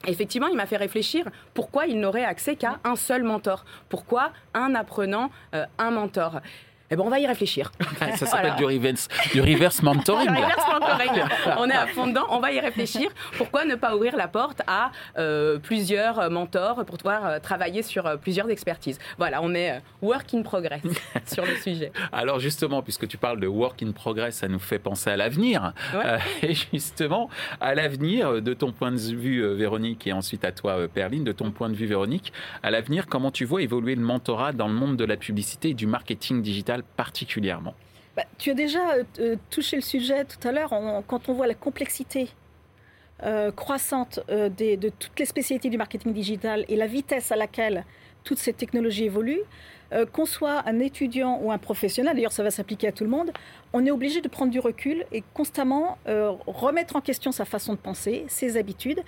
Effectivement, 0.07 0.47
il 0.47 0.55
m'a 0.55 0.67
fait 0.67 0.77
réfléchir 0.77 1.25
pourquoi 1.53 1.85
il 1.85 1.99
n'aurait 1.99 2.23
accès 2.23 2.55
qu'à 2.55 2.79
un 2.85 2.95
seul 2.95 3.23
mentor? 3.23 3.65
Pourquoi 3.89 4.31
un 4.53 4.73
apprenant, 4.73 5.31
euh, 5.53 5.65
un 5.77 5.91
mentor? 5.91 6.39
Eh 6.91 6.95
ben, 6.95 7.03
on 7.03 7.09
va 7.09 7.19
y 7.19 7.25
réfléchir. 7.25 7.71
Ça 8.15 8.25
s'appelle 8.25 8.55
du, 8.55 8.65
reverse, 8.65 9.07
du 9.33 9.41
reverse 9.41 9.81
mentoring. 9.81 10.29
reverse 10.29 10.67
mentoring. 10.71 11.23
on 11.57 11.69
est 11.69 11.73
à 11.73 11.87
fond 11.87 12.07
dedans, 12.07 12.27
on 12.29 12.39
va 12.39 12.51
y 12.51 12.59
réfléchir. 12.59 13.09
Pourquoi 13.37 13.65
ne 13.65 13.75
pas 13.75 13.95
ouvrir 13.95 14.15
la 14.15 14.27
porte 14.27 14.61
à 14.67 14.91
euh, 15.17 15.57
plusieurs 15.57 16.29
mentors 16.29 16.85
pour 16.85 16.97
pouvoir 16.97 17.25
euh, 17.25 17.39
travailler 17.39 17.81
sur 17.81 18.05
euh, 18.05 18.17
plusieurs 18.17 18.49
expertises? 18.51 18.99
Voilà, 19.17 19.41
on 19.41 19.55
est 19.55 19.81
work 20.03 20.33
in 20.35 20.43
progress 20.43 20.83
sur 21.25 21.43
le 21.45 21.55
sujet. 21.55 21.91
Alors 22.11 22.39
justement, 22.39 22.83
puisque 22.83 23.07
tu 23.07 23.17
parles 23.17 23.39
de 23.39 23.47
work 23.47 23.81
in 23.81 23.91
progress, 23.91 24.35
ça 24.35 24.47
nous 24.47 24.59
fait 24.59 24.79
penser 24.79 25.09
à 25.09 25.17
l'avenir. 25.17 25.73
et 26.43 26.53
justement, 26.53 27.29
à 27.61 27.73
l'avenir, 27.73 28.41
de 28.43 28.53
ton 28.53 28.71
point 28.71 28.91
de 28.91 28.99
vue, 28.99 29.55
Véronique, 29.55 30.05
et 30.05 30.13
ensuite 30.13 30.45
à 30.45 30.51
toi, 30.51 30.87
Perline, 30.87 31.23
de 31.23 31.31
ton 31.31 31.51
point 31.51 31.69
de 31.69 31.75
vue, 31.75 31.87
Véronique, 31.87 32.31
à 32.61 32.69
l'avenir, 32.69 33.07
comment 33.07 33.31
tu 33.31 33.45
vois 33.45 33.63
évoluer 33.63 33.95
le 33.95 34.01
mentorat 34.01 34.51
dans 34.51 34.67
le 34.67 34.73
monde 34.73 34.97
de 34.97 35.05
la 35.05 35.17
publicité 35.17 35.69
et 35.69 35.73
du 35.73 35.87
marketing 35.87 36.41
digital? 36.41 36.74
Particulièrement 36.83 37.73
bah, 38.15 38.23
Tu 38.37 38.51
as 38.51 38.53
déjà 38.53 38.93
euh, 38.93 39.03
euh, 39.19 39.35
touché 39.49 39.75
le 39.75 39.81
sujet 39.81 40.25
tout 40.25 40.45
à 40.47 40.51
l'heure 40.51 40.73
quand 41.07 41.29
on 41.29 41.33
voit 41.33 41.47
la 41.47 41.53
complexité 41.53 42.29
euh, 43.23 43.51
croissante 43.51 44.19
de 44.27 44.89
toutes 44.89 45.19
les 45.19 45.25
spécialités 45.25 45.69
du 45.69 45.77
marketing 45.77 46.13
digital 46.13 46.65
et 46.67 46.75
la 46.75 46.87
vitesse 46.87 47.31
à 47.31 47.35
laquelle 47.35 47.85
toutes 48.23 48.39
ces 48.39 48.53
technologies 48.53 49.05
évoluent. 49.05 49.43
qu'on 50.11 50.25
soit 50.25 50.67
un 50.67 50.79
étudiant 50.79 51.39
ou 51.41 51.51
un 51.51 51.59
professionnel, 51.59 52.15
d'ailleurs 52.15 52.33
ça 52.33 52.43
va 52.43 52.51
s'appliquer 52.51 52.87
à 52.87 52.91
tout 52.91 53.05
le 53.05 53.09
monde, 53.09 53.31
on 53.71 53.85
est 53.85 53.91
obligé 53.91 54.19
de 54.19 54.27
prendre 54.27 54.51
du 54.51 54.59
recul 54.59 55.05
et 55.11 55.23
constamment 55.33 55.97
remettre 56.47 56.95
en 56.95 57.01
question 57.01 57.31
sa 57.31 57.45
façon 57.45 57.73
de 57.73 57.77
penser, 57.77 58.25
ses 58.27 58.57
habitudes, 58.57 59.01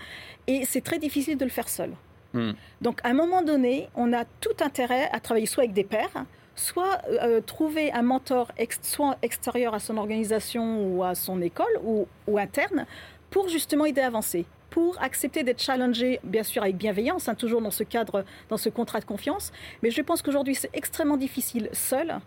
et 0.46 0.64
c'est 0.66 0.82
très 0.82 1.00
difficile 1.00 1.38
de 1.38 1.44
le 1.44 1.52
faire 1.52 1.68
seul. 1.68 1.92
Hmm. 2.34 2.52
Donc 2.82 3.00
à 3.04 3.10
un 3.10 3.14
moment 3.14 3.42
donné, 3.42 3.90
on 3.96 4.14
a 4.14 4.26
tout 4.26 4.58
intérêt 4.62 5.10
à 5.12 5.20
travailler 5.20 5.46
soit 5.46 5.64
avec 5.64 5.74
des 5.74 5.84
pairs, 5.84 6.26
soit 6.58 7.02
euh, 7.10 7.40
trouver 7.42 7.92
un 7.92 8.02
mentor 8.02 8.52
soit 8.82 9.18
extérieur 9.22 9.74
à 9.74 9.80
son 9.80 9.98
organisation 9.98 10.86
ou 10.86 11.04
à 11.04 11.16
son 11.16 11.42
école 11.42 11.80
ou, 11.84 12.08
interne 12.38 12.86
pour 13.30 13.48
justement 13.48 13.86
aider 13.86 14.02
à 14.02 14.08
avancer 14.08 14.46
pour 14.70 15.02
accepter 15.02 15.44
d'être 15.44 15.62
challengé, 15.62 16.20
bien 16.24 16.44
sûr 16.44 16.62
avec 16.62 16.76
bienveillance, 16.76 17.30
hein, 17.30 17.36
toujours 17.36 17.62
dans 17.62 17.72
ce 17.72 17.84
cadre, 17.84 18.26
dans 18.50 18.58
ce 18.58 18.70
contrat 18.70 19.00
de 19.00 19.06
confiance. 19.06 19.52
Mais 19.82 19.90
je 19.90 20.02
pense 20.02 20.22
qu'aujourd'hui, 20.22 20.54
c'est 20.54 20.70
extrêmement 20.74 21.18
difficile 21.18 21.70
seul 21.72 22.20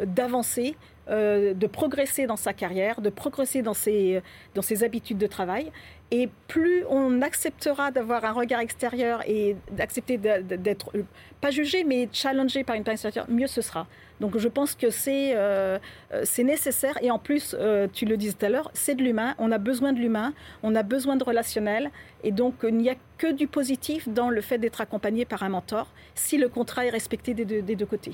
euh, 0.00 0.06
d'avancer, 0.06 0.76
euh, 1.10 1.54
de 1.54 1.66
progresser 1.66 2.26
dans 2.26 2.36
sa 2.36 2.52
carrière, 2.52 3.00
de 3.00 3.10
progresser 3.10 3.62
dans 3.62 3.74
ses, 3.74 4.22
dans 4.54 4.62
ses 4.62 4.84
habitudes 4.84 5.18
de 5.18 5.26
travail. 5.26 5.70
Et 6.10 6.28
plus 6.48 6.84
on 6.88 7.22
acceptera 7.22 7.90
d'avoir 7.90 8.24
un 8.24 8.32
regard 8.32 8.60
extérieur 8.60 9.22
et 9.26 9.56
d'accepter 9.72 10.16
d'être 10.16 10.92
pas 11.40 11.50
jugé, 11.50 11.84
mais 11.84 12.08
challengé 12.12 12.64
par 12.64 12.76
une 12.76 12.84
personne 12.84 13.08
extérieure, 13.08 13.30
mieux 13.30 13.46
ce 13.46 13.60
sera. 13.60 13.86
Donc 14.20 14.38
je 14.38 14.48
pense 14.48 14.74
que 14.74 14.90
c'est 14.90 15.36
euh, 15.36 15.78
c'est 16.24 16.44
nécessaire. 16.44 16.96
Et 17.02 17.10
en 17.10 17.18
plus, 17.18 17.56
euh, 17.58 17.88
tu 17.92 18.04
le 18.04 18.16
disais 18.16 18.34
tout 18.34 18.46
à 18.46 18.48
l'heure, 18.48 18.70
c'est 18.72 18.94
de 18.94 19.02
l'humain. 19.02 19.34
On 19.38 19.50
a 19.52 19.58
besoin 19.58 19.92
de 19.92 19.98
l'humain, 19.98 20.32
on 20.62 20.74
a 20.74 20.82
besoin 20.82 21.16
de 21.16 21.24
relationnel. 21.24 21.90
Et 22.22 22.32
donc 22.32 22.54
il 22.62 22.76
n'y 22.76 22.90
a 22.90 22.94
que 23.18 23.32
du 23.32 23.46
positif 23.46 24.08
dans 24.08 24.30
le 24.30 24.40
fait 24.40 24.58
d'être 24.58 24.80
accompagné 24.80 25.24
par 25.24 25.42
un 25.42 25.48
mentor, 25.48 25.88
si 26.14 26.38
le 26.38 26.48
contrat 26.48 26.86
est 26.86 26.90
respecté 26.90 27.34
des 27.34 27.44
deux, 27.44 27.86
côtés. 27.86 28.12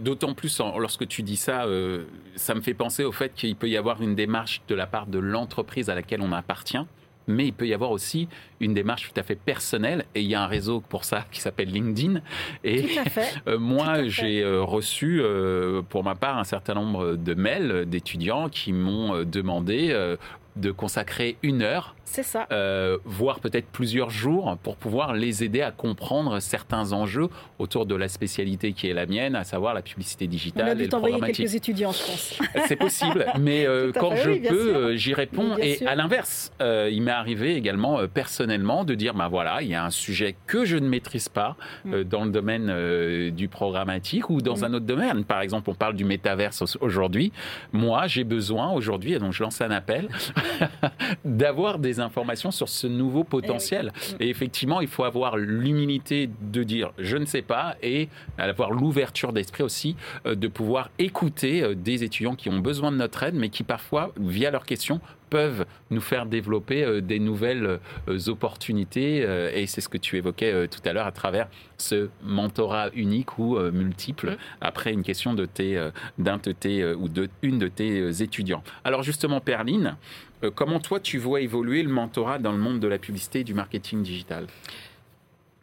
D'autant 0.00 0.34
plus 0.34 0.60
lorsque 0.78 1.06
tu 1.06 1.22
dis 1.22 1.36
ça, 1.36 1.64
euh, 1.64 2.04
ça 2.36 2.54
me 2.54 2.60
fait 2.60 2.74
penser 2.74 3.04
au 3.04 3.12
fait 3.12 3.32
qu'il 3.34 3.56
peut 3.56 3.68
y 3.68 3.76
avoir 3.76 4.02
une 4.02 4.14
démarche 4.14 4.62
de 4.68 4.74
la 4.74 4.86
part 4.86 5.06
de 5.06 5.18
l'entreprise 5.18 5.90
à 5.90 5.94
laquelle 5.94 6.20
on 6.22 6.32
appartient 6.32 6.84
mais 7.26 7.46
il 7.46 7.52
peut 7.52 7.66
y 7.66 7.74
avoir 7.74 7.90
aussi 7.90 8.28
une 8.60 8.74
démarche 8.74 9.10
tout 9.12 9.20
à 9.20 9.22
fait 9.22 9.34
personnelle 9.34 10.04
et 10.14 10.22
il 10.22 10.28
y 10.28 10.34
a 10.34 10.42
un 10.42 10.46
réseau 10.46 10.80
pour 10.80 11.04
ça 11.04 11.24
qui 11.30 11.40
s'appelle 11.40 11.68
LinkedIn. 11.70 12.20
Et 12.64 12.86
euh, 13.48 13.58
moi 13.58 14.08
j'ai 14.08 14.42
euh, 14.42 14.62
reçu 14.62 15.20
euh, 15.20 15.82
pour 15.82 16.04
ma 16.04 16.14
part 16.14 16.38
un 16.38 16.44
certain 16.44 16.74
nombre 16.74 17.16
de 17.16 17.34
mails 17.34 17.84
d'étudiants 17.86 18.48
qui 18.48 18.72
m'ont 18.72 19.24
demandé 19.24 20.16
de 20.56 20.70
consacrer 20.70 21.36
une 21.42 21.62
heure 21.62 21.94
c'est 22.12 22.22
ça. 22.22 22.46
Euh, 22.52 22.98
voire 23.06 23.40
peut-être 23.40 23.68
plusieurs 23.68 24.10
jours 24.10 24.58
pour 24.62 24.76
pouvoir 24.76 25.14
les 25.14 25.42
aider 25.44 25.62
à 25.62 25.70
comprendre 25.70 26.40
certains 26.40 26.92
enjeux 26.92 27.28
autour 27.58 27.86
de 27.86 27.94
la 27.94 28.08
spécialité 28.08 28.74
qui 28.74 28.88
est 28.88 28.92
la 28.92 29.06
mienne, 29.06 29.34
à 29.34 29.44
savoir 29.44 29.72
la 29.72 29.80
publicité 29.80 30.26
digitale. 30.26 30.66
On 30.68 30.72
a 30.72 30.74
dû 30.74 30.88
t'envoyer 30.88 31.18
quelques 31.20 31.54
étudiants, 31.54 31.92
je 31.92 32.04
pense. 32.04 32.38
C'est 32.68 32.76
possible, 32.76 33.24
mais 33.40 33.66
euh, 33.66 33.92
quand 33.92 34.14
je 34.14 34.46
peux, 34.46 34.76
euh, 34.76 34.96
j'y 34.96 35.14
réponds. 35.14 35.56
Et 35.56 35.86
à 35.86 35.94
l'inverse, 35.94 36.52
il 36.60 37.00
m'est 37.02 37.10
arrivé 37.10 37.56
également 37.56 38.06
personnellement 38.08 38.84
de 38.84 38.94
dire, 38.94 39.14
ben 39.14 39.28
voilà, 39.28 39.62
il 39.62 39.68
y 39.68 39.74
a 39.74 39.82
un 39.82 39.90
sujet 39.90 40.36
que 40.46 40.66
je 40.66 40.76
ne 40.76 40.88
maîtrise 40.88 41.30
pas 41.30 41.56
mm. 41.86 42.02
dans 42.02 42.24
le 42.24 42.30
domaine 42.30 43.30
du 43.30 43.48
programmatique 43.48 44.28
ou 44.28 44.42
dans 44.42 44.58
mm. 44.58 44.64
un 44.64 44.74
autre 44.74 44.86
domaine. 44.86 45.24
Par 45.24 45.40
exemple, 45.40 45.70
on 45.70 45.74
parle 45.74 45.94
du 45.94 46.04
métaverse 46.04 46.62
aujourd'hui. 46.80 47.32
Moi, 47.72 48.06
j'ai 48.06 48.24
besoin 48.24 48.70
aujourd'hui, 48.70 49.14
et 49.14 49.18
donc 49.18 49.32
je 49.32 49.42
lance 49.42 49.62
un 49.62 49.70
appel, 49.70 50.10
d'avoir 51.24 51.78
des 51.78 52.00
informations 52.00 52.50
sur 52.50 52.68
ce 52.68 52.86
nouveau 52.86 53.24
potentiel. 53.24 53.92
Eh 54.18 54.26
et, 54.26 54.30
effectivement, 54.30 54.80
il 54.80 54.88
faut 54.88 55.04
avoir 55.04 55.36
l'humilité 55.36 56.30
de 56.40 56.62
dire 56.62 56.92
je 56.98 57.16
ne 57.16 57.24
sais 57.24 57.42
pas 57.42 57.76
et 57.82 58.08
avoir 58.38 58.70
l'ouverture 58.70 59.32
d'esprit 59.32 59.62
aussi 59.62 59.96
euh, 60.26 60.34
de 60.34 60.48
pouvoir 60.48 60.90
écouter 60.98 61.62
euh, 61.62 61.74
des 61.74 62.04
étudiants 62.04 62.34
qui 62.34 62.48
ont 62.48 62.58
besoin 62.58 62.92
de 62.92 62.96
notre 62.96 63.22
aide, 63.22 63.34
mais 63.34 63.48
qui 63.48 63.62
parfois, 63.62 64.12
via 64.18 64.50
leurs 64.50 64.66
questions, 64.66 65.00
peuvent 65.32 65.64
nous 65.90 66.00
faire 66.00 66.26
développer 66.26 66.84
euh, 66.84 67.00
des 67.00 67.18
nouvelles 67.18 67.80
opportunités. 68.26 69.18
et 69.54 69.66
c'est 69.66 69.80
ce 69.80 69.88
que 69.88 69.98
tu 69.98 70.16
évoquais 70.16 70.68
tout 70.68 70.80
à 70.84 70.92
l'heure 70.92 71.06
à 71.06 71.12
travers 71.12 71.48
ce 71.78 72.08
mentorat 72.22 72.90
unique 72.94 73.38
ou 73.38 73.58
multiple, 73.58 74.32
mmh. 74.32 74.36
après 74.60 74.92
une 74.92 75.02
question 75.02 75.34
de 75.34 75.46
tes, 75.46 75.90
d'un 76.18 76.38
de 76.38 76.52
tes, 76.52 76.84
ou 76.94 77.08
de 77.08 77.28
une 77.42 77.58
de 77.58 77.68
tes 77.68 78.22
étudiants. 78.22 78.62
Alors 78.84 79.02
justement, 79.02 79.40
Perline, 79.40 79.96
euh, 80.42 80.50
comment 80.54 80.80
toi 80.80 81.00
tu 81.00 81.18
vois 81.18 81.40
évoluer 81.40 81.82
le 81.82 81.88
mentorat 81.88 82.38
dans 82.38 82.52
le 82.52 82.58
monde 82.58 82.80
de 82.80 82.88
la 82.88 82.98
publicité 82.98 83.40
et 83.40 83.44
du 83.44 83.54
marketing 83.54 84.02
digital? 84.02 84.46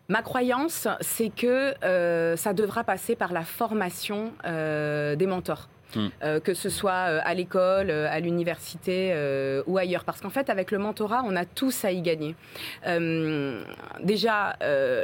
Ma 0.08 0.22
croyance, 0.24 0.88
c'est 1.02 1.30
que 1.30 1.74
euh, 1.84 2.36
ça 2.36 2.54
devra 2.54 2.84
passer 2.84 3.16
par 3.16 3.32
la 3.32 3.44
formation 3.44 4.34
euh, 4.46 5.16
des 5.16 5.28
mentors. 5.28 5.70
Hmm. 5.96 6.10
Euh, 6.24 6.40
que 6.40 6.54
ce 6.54 6.70
soit 6.70 6.92
euh, 6.92 7.20
à 7.24 7.34
l'école, 7.34 7.90
euh, 7.90 8.08
à 8.10 8.20
l'université 8.20 8.80
ou 9.66 9.78
ailleurs. 9.78 10.04
Parce 10.04 10.22
qu'en 10.22 10.30
fait, 10.30 10.50
avec 10.50 10.72
le 10.72 10.78
mentorat, 10.78 11.24
on 11.26 11.36
a 11.36 11.46
tous 11.46 11.84
à 11.86 11.92
y 11.92 12.02
gagner. 12.02 12.36
déjà, 14.04 14.58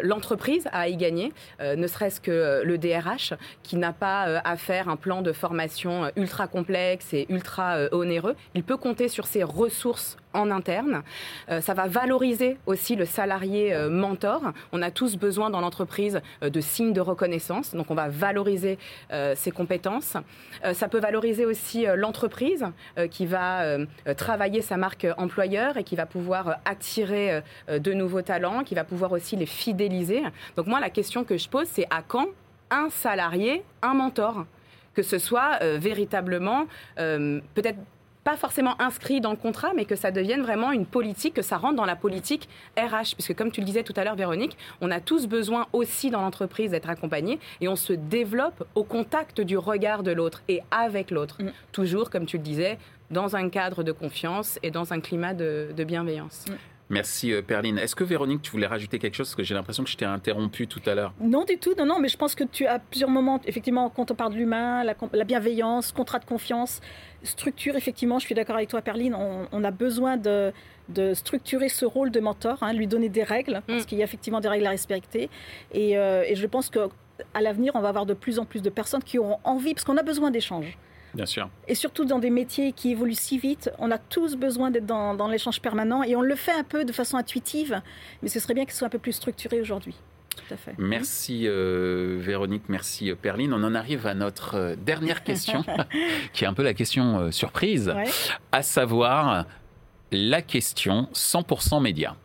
l'entreprise 0.03 0.67
a 0.67 0.85
à 0.85 0.87
y 0.87 0.97
gagner, 0.97 1.33
ne 1.61 1.87
serait-ce 1.87 2.21
que 2.21 2.61
le 2.63 2.77
DRH, 2.77 3.33
qui 3.63 3.77
n'a 3.77 3.93
pas 3.93 4.41
à 4.43 4.57
faire 4.57 4.89
un 4.89 4.97
plan 4.97 5.21
de 5.21 5.31
formation 5.31 6.11
ultra 6.15 6.47
complexe 6.47 7.13
et 7.13 7.25
ultra 7.29 7.77
onéreux. 7.91 8.35
Il 8.53 8.63
peut 8.63 8.77
compter 8.77 9.07
sur 9.07 9.25
ses 9.25 9.43
ressources 9.43 10.17
en 10.35 10.51
interne. 10.51 11.03
ça 11.47 11.73
va 11.73 11.87
valoriser 11.87 12.57
aussi 12.65 12.95
le 12.95 13.05
salarié 13.05 13.75
mentor. 13.89 14.41
On 14.71 14.81
a 14.81 14.91
tous 14.91 15.17
besoin 15.17 15.49
dans 15.49 15.61
l'entreprise 15.61 16.21
de 16.41 16.61
signes 16.61 16.93
de 16.93 17.01
reconnaissance, 17.01 17.73
donc 17.73 17.89
on 17.89 17.95
va 17.95 18.09
valoriser 18.09 18.77
ses 19.35 19.51
compétences 19.51 20.17
ça 20.73 20.87
peut 20.87 20.99
valoriser 20.99 21.45
aussi 21.45 21.87
euh, 21.87 21.95
l'entreprise 21.95 22.65
euh, 22.97 23.07
qui 23.07 23.25
va 23.25 23.63
euh, 23.63 23.85
travailler 24.17 24.61
sa 24.61 24.77
marque 24.77 25.07
employeur 25.17 25.77
et 25.77 25.83
qui 25.83 25.95
va 25.95 26.05
pouvoir 26.05 26.59
attirer 26.65 27.41
de 27.67 27.93
nouveaux 27.93 28.21
talents, 28.21 28.63
qui 28.63 28.75
va 28.75 28.83
pouvoir 28.83 29.11
aussi 29.11 29.35
les 29.35 29.45
fidéliser. 29.45 30.21
Donc 30.55 30.67
moi, 30.67 30.79
la 30.79 30.89
question 30.89 31.23
que 31.23 31.37
je 31.37 31.49
pose, 31.49 31.67
c'est 31.67 31.87
à 31.89 32.01
quand 32.01 32.27
un 32.69 32.89
salarié, 32.89 33.63
un 33.81 33.93
mentor 33.93 34.45
que 34.93 35.03
ce 35.03 35.17
soit 35.17 35.59
véritablement 35.77 36.67
peut-être 36.95 37.77
pas 38.25 38.35
forcément 38.35 38.75
inscrit 38.81 39.21
dans 39.21 39.29
le 39.29 39.37
contrat, 39.37 39.71
mais 39.75 39.85
que 39.85 39.95
ça 39.95 40.09
devienne 40.09 40.41
vraiment 40.41 40.71
une 40.71 40.87
politique, 40.87 41.35
que 41.35 41.43
ça 41.43 41.57
rentre 41.57 41.75
dans 41.75 41.85
la 41.85 41.95
politique 41.95 42.49
RH. 42.75 43.13
Puisque 43.13 43.35
comme 43.35 43.51
tu 43.51 43.61
le 43.61 43.67
disais 43.67 43.83
tout 43.83 43.93
à 43.95 44.03
l'heure, 44.03 44.15
Véronique, 44.15 44.57
on 44.81 44.89
a 44.89 44.99
tous 44.99 45.27
besoin 45.27 45.67
aussi 45.73 46.09
dans 46.09 46.21
l'entreprise 46.21 46.71
d'être 46.71 46.89
accompagnés 46.89 47.39
et 47.61 47.67
on 47.67 47.75
se 47.75 47.93
développe 47.93 48.67
au 48.73 48.83
contact 48.83 49.41
du 49.41 49.59
regard 49.59 50.01
de 50.01 50.11
l'autre 50.11 50.41
et 50.47 50.61
avec 50.71 51.11
l'autre. 51.11 51.37
Mm. 51.39 51.51
Toujours, 51.71 52.09
comme 52.09 52.25
tu 52.25 52.37
le 52.37 52.43
disais, 52.43 52.79
dans 53.11 53.35
un 53.35 53.47
cadre 53.49 53.83
de 53.83 53.91
confiance 53.91 54.57
et 54.63 54.71
dans 54.71 54.91
un 54.91 54.99
climat 54.99 55.35
de, 55.35 55.71
bienveillance. 55.85 56.45
Mm. 56.49 56.53
Merci 56.89 57.33
euh, 57.33 57.41
Perline. 57.41 57.79
Est-ce 57.79 57.95
que 57.95 58.03
Véronique, 58.03 58.41
tu 58.41 58.51
voulais 58.51 58.67
rajouter 58.67 58.99
quelque 58.99 59.15
chose? 59.15 59.27
Parce 59.27 59.35
que 59.35 59.43
j'ai 59.43 59.55
l'impression 59.55 59.83
que 59.83 59.89
je 59.89 59.97
t'ai 59.97 60.05
interrompu 60.05 60.67
tout 60.67 60.81
à 60.85 60.93
l'heure. 60.93 61.13
Non, 61.19 61.43
du 61.43 61.57
tout. 61.57 61.73
Non, 61.77 61.85
non, 61.85 61.99
mais 61.99 62.09
je 62.09 62.17
pense 62.17 62.35
que 62.35 62.43
tu 62.43 62.67
as 62.67 62.79
plusieurs 62.79 63.09
moments, 63.09 63.41
effectivement, 63.45 63.89
quand 63.89 64.11
on 64.11 64.15
parle 64.15 64.33
de 64.33 64.37
l'humain, 64.37 64.83
la, 64.83 65.23
bienveillance, 65.23 65.91
contrat 65.91 66.19
de 66.19 66.25
confiance, 66.25 66.81
structure, 67.23 67.75
effectivement, 67.75 68.19
je 68.19 68.25
suis 68.25 68.35
d'accord 68.35 68.55
avec 68.55 68.69
toi, 68.69 68.81
Perline, 68.81 69.15
on, 69.15 69.63
a 69.63 69.71
besoin 69.71 70.17
de, 70.17 70.53
structurer 71.13 71.69
ce 71.69 71.85
rôle 71.85 72.11
de 72.11 72.19
mentor, 72.19 72.59
hein, 72.61 72.73
lui 72.73 72.85
donner 72.85 73.09
des 73.09 73.23
règles, 73.23 73.61
parce 73.65 73.83
mm. 73.83 73.85
qu'il 73.85 73.97
y 73.97 74.01
a 74.01 74.05
effectivement 74.05 74.39
des 74.39 74.49
règles 74.49 74.67
à 74.67 74.69
respecter. 74.69 75.29
Et, 75.73 75.97
euh, 75.97 76.23
et 76.27 76.35
je 76.35 76.45
pense 76.45 76.69
qu'à 76.69 76.89
l'avenir, 77.41 77.71
on 77.75 77.81
va 77.81 77.89
avoir 77.89 78.05
de 78.05 78.13
plus 78.13 78.37
en 78.37 78.45
plus 78.45 78.61
de 78.61 78.69
personnes 78.69 79.03
qui 79.03 79.17
auront 79.17 79.39
envie, 79.43 79.73
parce 79.73 79.85
qu'on 79.85 79.97
a 79.97 80.03
besoin 80.03 80.29
d'échanges. 80.29 80.77
Bien 81.15 81.25
sûr. 81.25 81.49
Et 81.67 81.75
surtout 81.75 82.05
dans 82.05 82.19
des 82.19 82.29
métiers 82.29 82.73
qui 82.73 82.91
évoluent 82.91 83.13
si 83.13 83.37
vite, 83.37 83.71
on 83.79 83.91
a 83.91 83.97
tous 83.97 84.35
besoin 84.35 84.71
d'être 84.71 84.85
dans, 84.85 85.27
l'échange 85.27 85.61
permanent 85.61 86.03
et 86.03 86.15
on 86.15 86.21
le 86.21 86.35
fait 86.35 86.51
un 86.51 86.63
peu 86.63 86.85
de 86.85 86.91
façon 86.91 87.17
intuitive, 87.17 87.81
mais 88.21 88.29
ce 88.29 88.39
serait 88.39 88.53
bien 88.53 88.65
ce 88.67 88.77
soit 88.77 88.87
un 88.87 88.91
peu 88.91 88.99
plus 88.99 89.13
structuré 89.13 89.61
aujourd'hui. 89.61 89.95
Tout 90.35 90.53
à 90.53 90.57
fait. 90.57 90.73
Merci 90.77 91.43
euh, 91.45 92.17
Véronique, 92.19 92.63
merci 92.67 93.09
euh, 93.09 93.15
Perline. 93.15 93.53
On 93.53 93.63
en 93.63 93.73
arrive 93.73 94.05
à 94.05 94.13
notre 94.13 94.55
euh, 94.55 94.75
dernière 94.75 95.23
question, 95.23 95.63
qui 96.33 96.43
est 96.43 96.47
un 96.47 96.53
peu 96.53 96.63
la 96.63 96.73
question 96.73 97.31
surprise, 97.31 97.93
à 98.51 98.61
savoir 98.61 99.45
la 100.11 100.41
question 100.41 101.07
100% 101.13 101.81
média. 101.81 102.15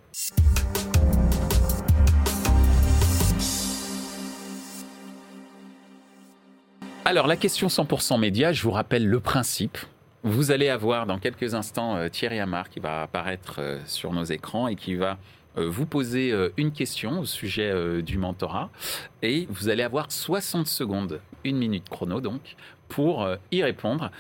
Alors, 7.11 7.27
la 7.27 7.35
question 7.35 7.67
100% 7.67 8.21
média, 8.21 8.53
je 8.53 8.63
vous 8.63 8.71
rappelle 8.71 9.05
le 9.05 9.19
principe. 9.19 9.79
Vous 10.23 10.53
allez 10.53 10.69
avoir 10.69 11.07
dans 11.07 11.19
quelques 11.19 11.55
instants 11.55 11.97
euh, 11.97 12.09
Thierry 12.09 12.39
Amar 12.39 12.69
qui 12.71 12.79
va 12.79 13.03
apparaître 13.03 13.57
euh, 13.59 13.81
sur 13.85 14.13
nos 14.13 14.23
écrans 14.23 14.69
et 14.69 14.77
qui 14.77 14.95
va 14.95 15.19
euh, 15.59 15.69
vous 15.69 15.87
poser 15.87 16.33
une 16.57 16.71
question 16.71 17.19
au 17.19 17.25
sujet 17.25 18.01
du 18.03 18.17
mentorat. 18.17 18.71
Et 19.23 19.49
vous 19.51 19.69
allez 19.69 19.83
avoir 19.83 20.13
60 20.13 20.69
secondes, 20.69 21.21
une 21.43 21.59
minute 21.59 21.89
chrono 21.89 22.21
donc, 22.21 22.55
pour 22.89 23.29
y 23.51 23.61
répondre. 23.65 24.13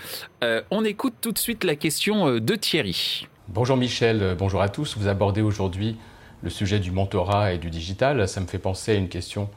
on 0.42 0.84
écoute 0.84 1.14
tout 1.20 1.30
de 1.30 1.38
suite 1.38 1.62
la 1.62 1.76
question 1.76 2.40
de 2.40 2.54
Thierry. 2.56 3.28
Bonjour 3.46 3.76
Michel, 3.76 4.34
bonjour 4.36 4.62
à 4.62 4.68
tous. 4.68 4.96
Vous 4.98 5.06
abordez 5.06 5.42
aujourd'hui 5.42 5.96
le 6.42 6.50
sujet 6.50 6.80
du 6.80 6.90
mentorat 6.90 7.52
et 7.52 7.58
du 7.58 7.70
digital. 7.70 8.26
Ça 8.26 8.40
me 8.40 8.48
fait 8.48 8.58
penser 8.58 8.90
à 8.90 8.94
une 8.96 9.08
question 9.08 9.48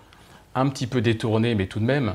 un 0.53 0.69
petit 0.69 0.85
peu 0.85 1.01
détournée, 1.01 1.55
mais 1.55 1.65
tout 1.65 1.79
de 1.79 1.85
même. 1.85 2.13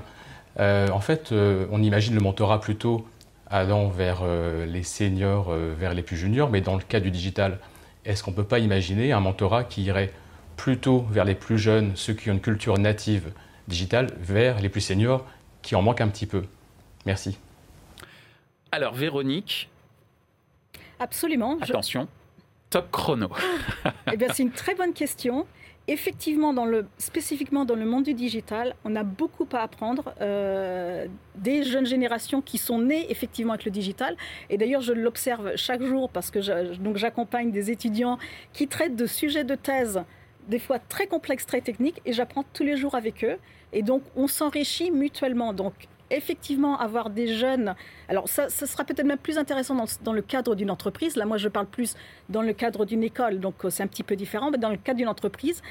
Euh, 0.58 0.88
en 0.90 1.00
fait, 1.00 1.32
euh, 1.32 1.66
on 1.70 1.82
imagine 1.82 2.14
le 2.14 2.20
mentorat 2.20 2.60
plutôt 2.60 3.06
allant 3.46 3.88
vers 3.88 4.20
euh, 4.22 4.66
les 4.66 4.82
seniors, 4.82 5.50
vers 5.52 5.94
les 5.94 6.02
plus 6.02 6.16
juniors, 6.16 6.50
mais 6.50 6.60
dans 6.60 6.76
le 6.76 6.82
cas 6.82 7.00
du 7.00 7.10
digital, 7.10 7.58
est-ce 8.04 8.22
qu'on 8.22 8.32
ne 8.32 8.36
peut 8.36 8.44
pas 8.44 8.58
imaginer 8.58 9.12
un 9.12 9.20
mentorat 9.20 9.64
qui 9.64 9.84
irait 9.84 10.12
plutôt 10.56 11.06
vers 11.10 11.24
les 11.24 11.34
plus 11.34 11.58
jeunes, 11.58 11.92
ceux 11.94 12.12
qui 12.12 12.30
ont 12.30 12.34
une 12.34 12.40
culture 12.40 12.78
native 12.78 13.32
digitale, 13.68 14.08
vers 14.18 14.60
les 14.60 14.68
plus 14.68 14.80
seniors 14.80 15.24
qui 15.62 15.76
en 15.76 15.82
manquent 15.82 16.00
un 16.00 16.08
petit 16.08 16.26
peu? 16.26 16.44
Merci. 17.06 17.38
Alors, 18.72 18.94
Véronique. 18.94 19.70
Absolument. 21.00 21.56
Attention, 21.60 22.08
top 22.70 22.90
chrono. 22.90 23.30
eh 24.12 24.16
bien, 24.16 24.28
c'est 24.32 24.42
une 24.42 24.50
très 24.50 24.74
bonne 24.74 24.92
question 24.92 25.46
effectivement, 25.88 26.52
dans 26.52 26.66
le, 26.66 26.86
spécifiquement 26.98 27.64
dans 27.64 27.74
le 27.74 27.84
monde 27.84 28.04
du 28.04 28.14
digital, 28.14 28.74
on 28.84 28.94
a 28.94 29.02
beaucoup 29.02 29.48
à 29.52 29.60
apprendre 29.60 30.14
euh, 30.20 31.06
des 31.34 31.64
jeunes 31.64 31.86
générations 31.86 32.42
qui 32.42 32.58
sont 32.58 32.78
nées 32.78 33.10
effectivement 33.10 33.54
avec 33.54 33.64
le 33.64 33.70
digital. 33.70 34.16
Et 34.50 34.58
d'ailleurs, 34.58 34.82
je 34.82 34.92
l'observe 34.92 35.56
chaque 35.56 35.82
jour 35.82 36.10
parce 36.10 36.30
que 36.30 36.40
j'accompagne 36.40 37.50
des 37.50 37.70
étudiants 37.70 38.18
qui 38.52 38.68
traitent 38.68 38.96
de 38.96 39.06
sujets 39.06 39.44
de 39.44 39.54
thèse 39.54 40.02
des 40.48 40.58
fois 40.58 40.78
très 40.78 41.06
complexes, 41.06 41.46
très 41.46 41.60
techniques, 41.60 42.00
et 42.06 42.12
j'apprends 42.12 42.44
tous 42.54 42.64
les 42.64 42.76
jours 42.76 42.94
avec 42.94 43.22
eux. 43.24 43.36
Et 43.72 43.82
donc, 43.82 44.02
on 44.16 44.26
s'enrichit 44.26 44.90
mutuellement. 44.90 45.52
Donc, 45.52 45.74
effectivement 46.10 46.78
avoir 46.78 47.10
des 47.10 47.34
jeunes. 47.34 47.74
Alors, 48.08 48.28
ça, 48.28 48.48
sera 48.48 48.84
peut-être 48.84 49.06
même 49.06 49.18
plus 49.18 49.38
intéressant 49.38 49.76
dans, 50.02 50.12
le 50.12 50.22
cadre 50.22 50.54
d'une 50.54 50.70
entreprise. 50.70 51.16
Là, 51.16 51.26
moi, 51.26 51.36
je 51.36 51.48
parle 51.48 51.66
plus 51.66 51.94
dans 52.28 52.42
le 52.42 52.52
cadre 52.52 52.84
d'une 52.84 53.02
école, 53.02 53.40
donc 53.40 53.64
euh, 53.64 53.70
c'est 53.70 53.82
un 53.82 53.86
petit 53.86 54.02
peu 54.02 54.16
différent. 54.16 54.50
Mais 54.50 54.58
dans 54.58 54.70
le 54.70 54.76
cadre 54.76 54.98
d'une 54.98 55.08
entreprise, 55.08 55.62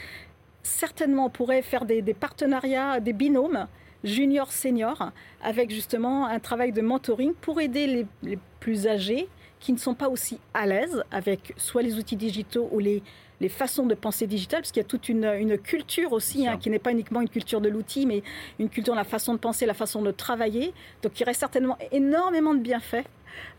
certainement, 0.63 1.25
on 1.25 1.29
pourrait 1.29 1.61
faire 1.61 1.85
des, 1.85 2.01
partenariats, 2.13 2.99
des 2.99 3.13
binômes 3.13 3.67
junior-senior, 4.03 5.11
avec 5.41 5.71
justement 5.71 6.27
un 6.27 6.39
travail 6.39 6.71
de 6.71 6.81
mentoring 6.81 7.33
pour 7.33 7.59
aider 7.59 8.05
les, 8.21 8.39
plus 8.59 8.87
âgés 8.87 9.27
qui 9.59 9.73
ne 9.73 9.77
sont 9.77 9.95
pas 9.95 10.09
aussi 10.09 10.39
à 10.53 10.67
l'aise 10.67 11.03
avec 11.09 11.53
soit 11.57 11.81
les 11.81 11.97
outils 11.97 12.15
digitaux 12.15 12.69
ou 12.71 12.79
les, 12.79 13.01
les 13.39 13.49
façons 13.49 13.85
de 13.85 13.95
penser 13.95 14.27
digitales, 14.27 14.61
parce 14.61 14.71
qu'il 14.71 14.81
y 14.81 14.85
a 14.85 14.89
toute 14.89 15.09
une, 15.09 15.25
une 15.25 15.57
culture 15.57 16.13
aussi, 16.13 16.47
hein, 16.47 16.57
qui 16.57 16.69
n'est 16.69 16.79
pas 16.79 16.91
uniquement 16.91 17.21
une 17.21 17.29
culture 17.29 17.61
de 17.61 17.69
l'outil, 17.69 18.05
mais 18.05 18.23
une 18.59 18.69
culture 18.69 18.93
de 18.93 18.99
la 18.99 19.03
façon 19.03 19.33
de 19.33 19.39
penser, 19.39 19.65
la 19.65 19.73
façon 19.73 20.01
de 20.01 20.11
travailler. 20.11 20.73
Donc 21.03 21.19
il 21.19 21.23
reste 21.23 21.39
certainement 21.39 21.77
énormément 21.91 22.53
de 22.53 22.59
bienfaits 22.59 23.05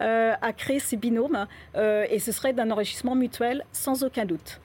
euh, 0.00 0.34
à 0.40 0.52
créer 0.52 0.78
ces 0.80 0.96
binômes, 0.96 1.46
euh, 1.76 2.06
et 2.10 2.18
ce 2.18 2.32
serait 2.32 2.52
d'un 2.52 2.70
enrichissement 2.70 3.14
mutuel 3.14 3.64
sans 3.72 4.04
aucun 4.04 4.24
doute. 4.24 4.60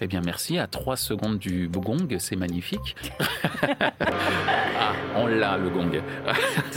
Eh 0.00 0.06
bien, 0.06 0.20
merci. 0.24 0.58
À 0.58 0.66
trois 0.66 0.96
secondes 0.96 1.38
du 1.38 1.68
gong, 1.68 2.08
c'est 2.18 2.36
magnifique. 2.36 2.96
ah, 3.62 4.92
on 5.16 5.26
l'a, 5.26 5.56
le 5.56 5.70
gong. 5.70 6.02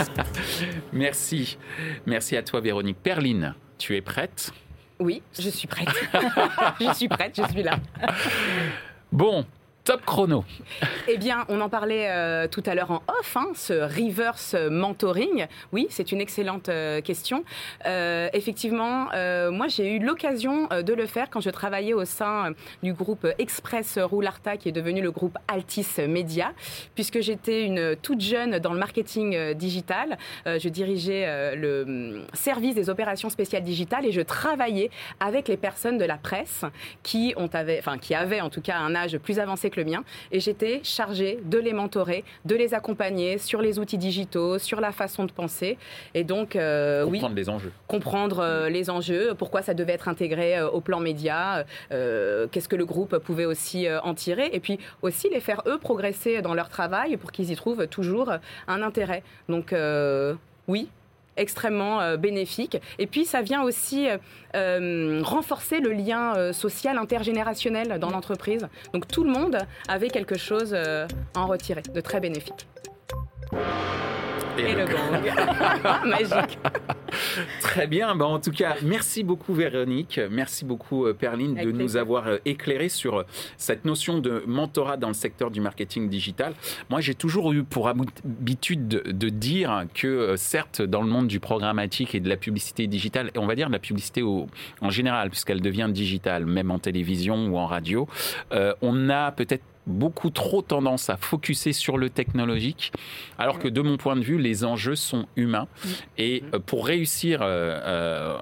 merci. 0.92 1.58
Merci 2.06 2.36
à 2.36 2.42
toi, 2.42 2.60
Véronique. 2.60 2.98
Perline, 3.02 3.54
tu 3.78 3.96
es 3.96 4.00
prête? 4.00 4.52
Oui, 4.98 5.22
je 5.38 5.50
suis 5.50 5.66
prête. 5.68 5.88
je 6.80 6.92
suis 6.94 7.08
prête, 7.08 7.36
je 7.36 7.50
suis 7.50 7.62
là. 7.62 7.78
Bon, 9.12 9.44
Top 9.86 10.04
chrono. 10.04 10.44
Eh 11.08 11.18
bien, 11.18 11.44
on 11.48 11.60
en 11.60 11.68
parlait 11.68 12.10
euh, 12.10 12.48
tout 12.48 12.62
à 12.66 12.74
l'heure 12.74 12.90
en 12.90 13.00
off, 13.06 13.36
hein, 13.36 13.52
ce 13.54 13.72
reverse 13.72 14.56
mentoring. 14.68 15.46
Oui, 15.72 15.86
c'est 15.88 16.10
une 16.10 16.20
excellente 16.20 16.68
euh, 16.68 17.00
question. 17.00 17.44
Euh, 17.86 18.28
effectivement, 18.32 19.06
moi, 19.52 19.68
j'ai 19.68 19.94
eu 19.94 20.00
l'occasion 20.00 20.66
de 20.66 20.92
le 20.92 21.06
faire 21.06 21.30
quand 21.30 21.40
je 21.40 21.50
travaillais 21.50 21.92
au 21.92 22.04
sein 22.04 22.52
du 22.82 22.92
groupe 22.92 23.26
Express 23.38 23.98
Roularta, 23.98 24.56
qui 24.56 24.68
est 24.68 24.72
devenu 24.72 25.00
le 25.00 25.12
groupe 25.12 25.38
Altis 25.46 25.86
Media, 26.08 26.52
puisque 26.96 27.20
j'étais 27.20 27.64
une 27.64 27.94
toute 28.02 28.20
jeune 28.20 28.58
dans 28.58 28.72
le 28.72 28.80
marketing 28.80 29.54
digital. 29.54 30.18
je 30.44 30.68
dirigeais 30.68 31.54
le 31.54 31.84
mm, 31.84 32.26
service 32.32 32.74
des 32.74 32.90
opérations 32.90 33.30
spéciales 33.30 33.62
digitales 33.62 34.04
et 34.06 34.12
je 34.12 34.22
travaillais 34.22 34.90
avec 35.20 35.46
les 35.46 35.56
personnes 35.56 35.98
de 35.98 36.04
la 36.04 36.16
presse 36.16 36.64
qui, 37.04 37.32
ont 37.36 37.50
avait, 37.52 37.80
qui 38.00 38.14
avaient 38.14 38.40
en 38.40 38.50
tout 38.50 38.60
cas 38.60 38.78
un 38.78 38.94
âge 38.96 39.18
plus 39.18 39.38
avancé 39.38 39.70
que 39.70 39.75
le 39.76 39.84
mien. 39.84 40.04
Et 40.32 40.40
j'étais 40.40 40.80
chargée 40.82 41.38
de 41.44 41.58
les 41.58 41.72
mentorer, 41.72 42.24
de 42.44 42.54
les 42.54 42.74
accompagner 42.74 43.38
sur 43.38 43.62
les 43.62 43.78
outils 43.78 43.98
digitaux, 43.98 44.58
sur 44.58 44.80
la 44.80 44.92
façon 44.92 45.24
de 45.24 45.32
penser. 45.32 45.78
Et 46.14 46.24
donc, 46.24 46.56
euh, 46.56 47.04
oui. 47.04 47.18
Comprendre 47.18 47.36
les 47.36 47.48
enjeux. 47.48 47.72
Comprendre 47.86 48.38
euh, 48.40 48.68
les 48.68 48.90
enjeux, 48.90 49.34
pourquoi 49.38 49.62
ça 49.62 49.74
devait 49.74 49.92
être 49.92 50.08
intégré 50.08 50.58
euh, 50.58 50.68
au 50.68 50.80
plan 50.80 51.00
média, 51.00 51.64
qu'est-ce 51.90 52.68
que 52.68 52.76
le 52.76 52.86
groupe 52.86 53.18
pouvait 53.18 53.44
aussi 53.44 53.86
en 54.02 54.14
tirer. 54.14 54.50
Et 54.52 54.60
puis 54.60 54.78
aussi 55.02 55.28
les 55.28 55.40
faire, 55.40 55.62
eux, 55.66 55.78
progresser 55.78 56.42
dans 56.42 56.54
leur 56.54 56.68
travail 56.68 57.16
pour 57.16 57.32
qu'ils 57.32 57.50
y 57.50 57.56
trouvent 57.56 57.86
toujours 57.86 58.32
un 58.68 58.82
intérêt. 58.82 59.22
Donc, 59.48 59.74
oui, 60.68 60.88
extrêmement 61.36 62.00
euh, 62.00 62.16
bénéfique. 62.16 62.78
Et 62.98 63.06
puis, 63.06 63.24
ça 63.24 63.42
vient 63.42 63.62
aussi 63.62 64.08
euh, 64.08 64.18
euh, 64.54 65.20
renforcer 65.22 65.80
le 65.80 65.92
lien 65.92 66.52
social 66.52 66.98
intergénérationnel 66.98 67.98
dans 67.98 68.10
l'entreprise. 68.10 68.68
Donc, 68.92 69.08
tout 69.08 69.24
le 69.24 69.30
monde 69.30 69.58
avait 69.88 70.08
quelque 70.08 70.38
chose 70.38 70.74
à 70.74 71.06
en 71.34 71.46
retirer 71.46 71.82
de 71.82 72.00
très 72.00 72.20
bénéfique. 72.20 72.66
Et, 74.58 74.74
le, 74.74 74.86
gong. 74.86 76.06
Magique. 76.06 76.58
Très 77.60 77.86
bien. 77.86 78.14
Bah, 78.14 78.26
en 78.26 78.38
tout 78.38 78.50
cas, 78.50 78.76
merci 78.82 79.22
beaucoup 79.22 79.54
Véronique. 79.54 80.20
Merci 80.30 80.64
beaucoup 80.64 81.06
Perline 81.14 81.54
de 81.54 81.70
nous 81.70 81.96
avoir 81.96 82.26
éclairé 82.44 82.88
sur 82.88 83.24
cette 83.56 83.84
notion 83.84 84.18
de 84.18 84.42
mentorat 84.46 84.96
dans 84.96 85.08
le 85.08 85.14
secteur 85.14 85.50
du 85.50 85.60
marketing 85.60 86.08
digital. 86.08 86.54
Moi, 86.90 87.00
j'ai 87.00 87.14
toujours 87.14 87.52
eu 87.52 87.64
pour 87.64 87.88
habitude 87.88 88.88
de, 88.88 89.28
dire 89.28 89.86
que 89.94 90.34
certes, 90.36 90.82
dans 90.82 91.02
le 91.02 91.08
monde 91.08 91.26
du 91.26 91.40
programmatique 91.40 92.14
et 92.14 92.20
de 92.20 92.28
la 92.28 92.36
publicité 92.36 92.86
digitale, 92.86 93.30
et 93.34 93.38
on 93.38 93.46
va 93.46 93.54
dire 93.54 93.68
de 93.68 93.72
la 93.72 93.78
publicité 93.78 94.22
en 94.22 94.90
général, 94.90 95.30
puisqu'elle 95.30 95.60
devient 95.60 95.88
digitale, 95.90 96.46
même 96.46 96.70
en 96.70 96.78
télévision 96.78 97.48
ou 97.48 97.58
en 97.58 97.66
radio, 97.66 98.08
on 98.82 99.10
a 99.10 99.32
peut-être 99.32 99.64
beaucoup 99.86 100.30
trop 100.30 100.62
tendance 100.62 101.10
à 101.10 101.16
focuser 101.16 101.72
sur 101.72 101.96
le 101.96 102.10
technologique, 102.10 102.92
alors 103.38 103.58
que 103.58 103.68
de 103.68 103.80
mon 103.80 103.96
point 103.96 104.16
de 104.16 104.22
vue, 104.22 104.38
les 104.38 104.64
enjeux 104.64 104.96
sont 104.96 105.26
humains. 105.36 105.68
Et 106.18 106.42
euh, 106.54 106.58
pour 106.58 106.86
réussir 106.86 107.40
euh, 107.42 107.46
euh, 107.84 108.38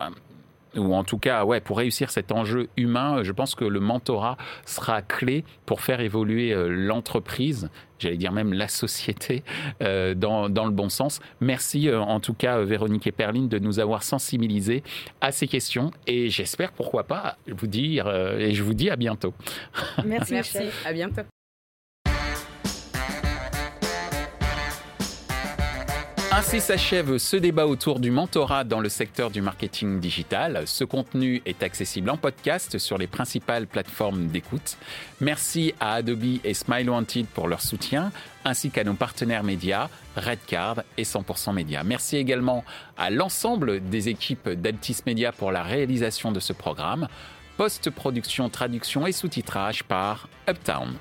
ou 0.77 0.95
en 0.95 1.05
tout 1.05 1.19
cas, 1.19 1.45
ouais, 1.45 1.61
pour 1.61 1.79
réussir 1.79 2.11
cet 2.11 2.33
enjeu 2.33 2.69
humain, 2.77 3.23
je 3.23 3.31
pense 3.31 3.55
que 3.55 3.65
le 3.65 3.79
mentorat 3.79 4.37
sera 4.65 5.03
clé 5.03 5.45
pour 5.67 5.83
faire 5.83 6.01
évoluer 6.01 6.53
l'entreprise, 6.69 7.71
j'allais 8.01 8.17
dire 8.17 8.33
même 8.33 8.53
la 8.53 8.67
société, 8.67 9.45
dans, 9.81 10.49
dans, 10.49 10.65
le 10.65 10.73
bon 10.73 10.89
sens. 10.89 11.21
Merci 11.41 11.89
en 11.93 12.19
tout 12.19 12.35
cas, 12.35 12.59
Véronique 12.63 13.07
et 13.07 13.13
Perline, 13.13 13.49
de 13.49 13.61
nous 13.61 13.79
avoir 13.79 14.03
sensibilisés 14.03 14.83
à 15.21 15.31
ces 15.31 15.47
questions 15.47 15.93
et 16.09 16.29
j'espère, 16.29 16.73
pourquoi 16.73 17.05
pas, 17.05 17.37
vous 17.47 17.69
dire, 17.69 18.11
et 18.11 18.53
je 18.53 18.65
vous 18.65 18.75
dis 18.75 18.91
à 18.91 18.97
bientôt. 18.97 19.33
Merci, 20.05 20.33
Merci. 20.33 20.59
à 20.85 20.93
bientôt. 20.93 21.23
Ainsi 26.37 26.61
s'achève 26.61 27.19
ce 27.19 27.37
débat 27.37 27.65
autour 27.65 28.01
du 28.01 28.11
mentorat 28.11 28.65
dans 28.65 28.81
le 28.81 28.89
secteur 28.89 29.31
du 29.31 29.41
marketing 29.41 30.01
digital. 30.01 30.63
Ce 30.67 30.83
contenu 30.83 31.41
est 31.47 31.63
accessible 31.63 32.11
en 32.11 32.17
podcast 32.17 32.77
sur 32.79 32.99
les 32.99 33.07
principales 33.07 33.69
plateformes 33.69 34.27
d'écoute. 34.27 34.77
Merci 35.21 35.75
à 35.79 35.95
Adobe 35.95 36.41
et 36.43 36.53
Smile 36.53 36.91
Wanted 36.91 37.27
pour 37.27 37.47
leur 37.47 37.61
soutien, 37.61 38.11
ainsi 38.45 38.71
qu'à 38.73 38.83
nos 38.83 38.95
partenaires 38.95 39.45
médias, 39.45 39.89
Redcard 40.17 40.83
et 40.99 41.05
100% 41.05 41.55
Média. 41.55 41.85
Merci 41.85 42.17
également 42.17 42.65
à 42.99 43.11
l'ensemble 43.11 43.89
des 43.89 44.09
équipes 44.09 44.49
d'Altis 44.49 45.03
Media 45.07 45.31
pour 45.31 45.53
la 45.53 45.63
réalisation 45.63 46.33
de 46.33 46.41
ce 46.41 46.53
programme. 46.53 47.07
Post-production, 47.59 48.49
traduction 48.49 49.07
et 49.07 49.13
sous-titrage 49.13 49.85
par 49.85 50.29
Uptown. 50.51 50.95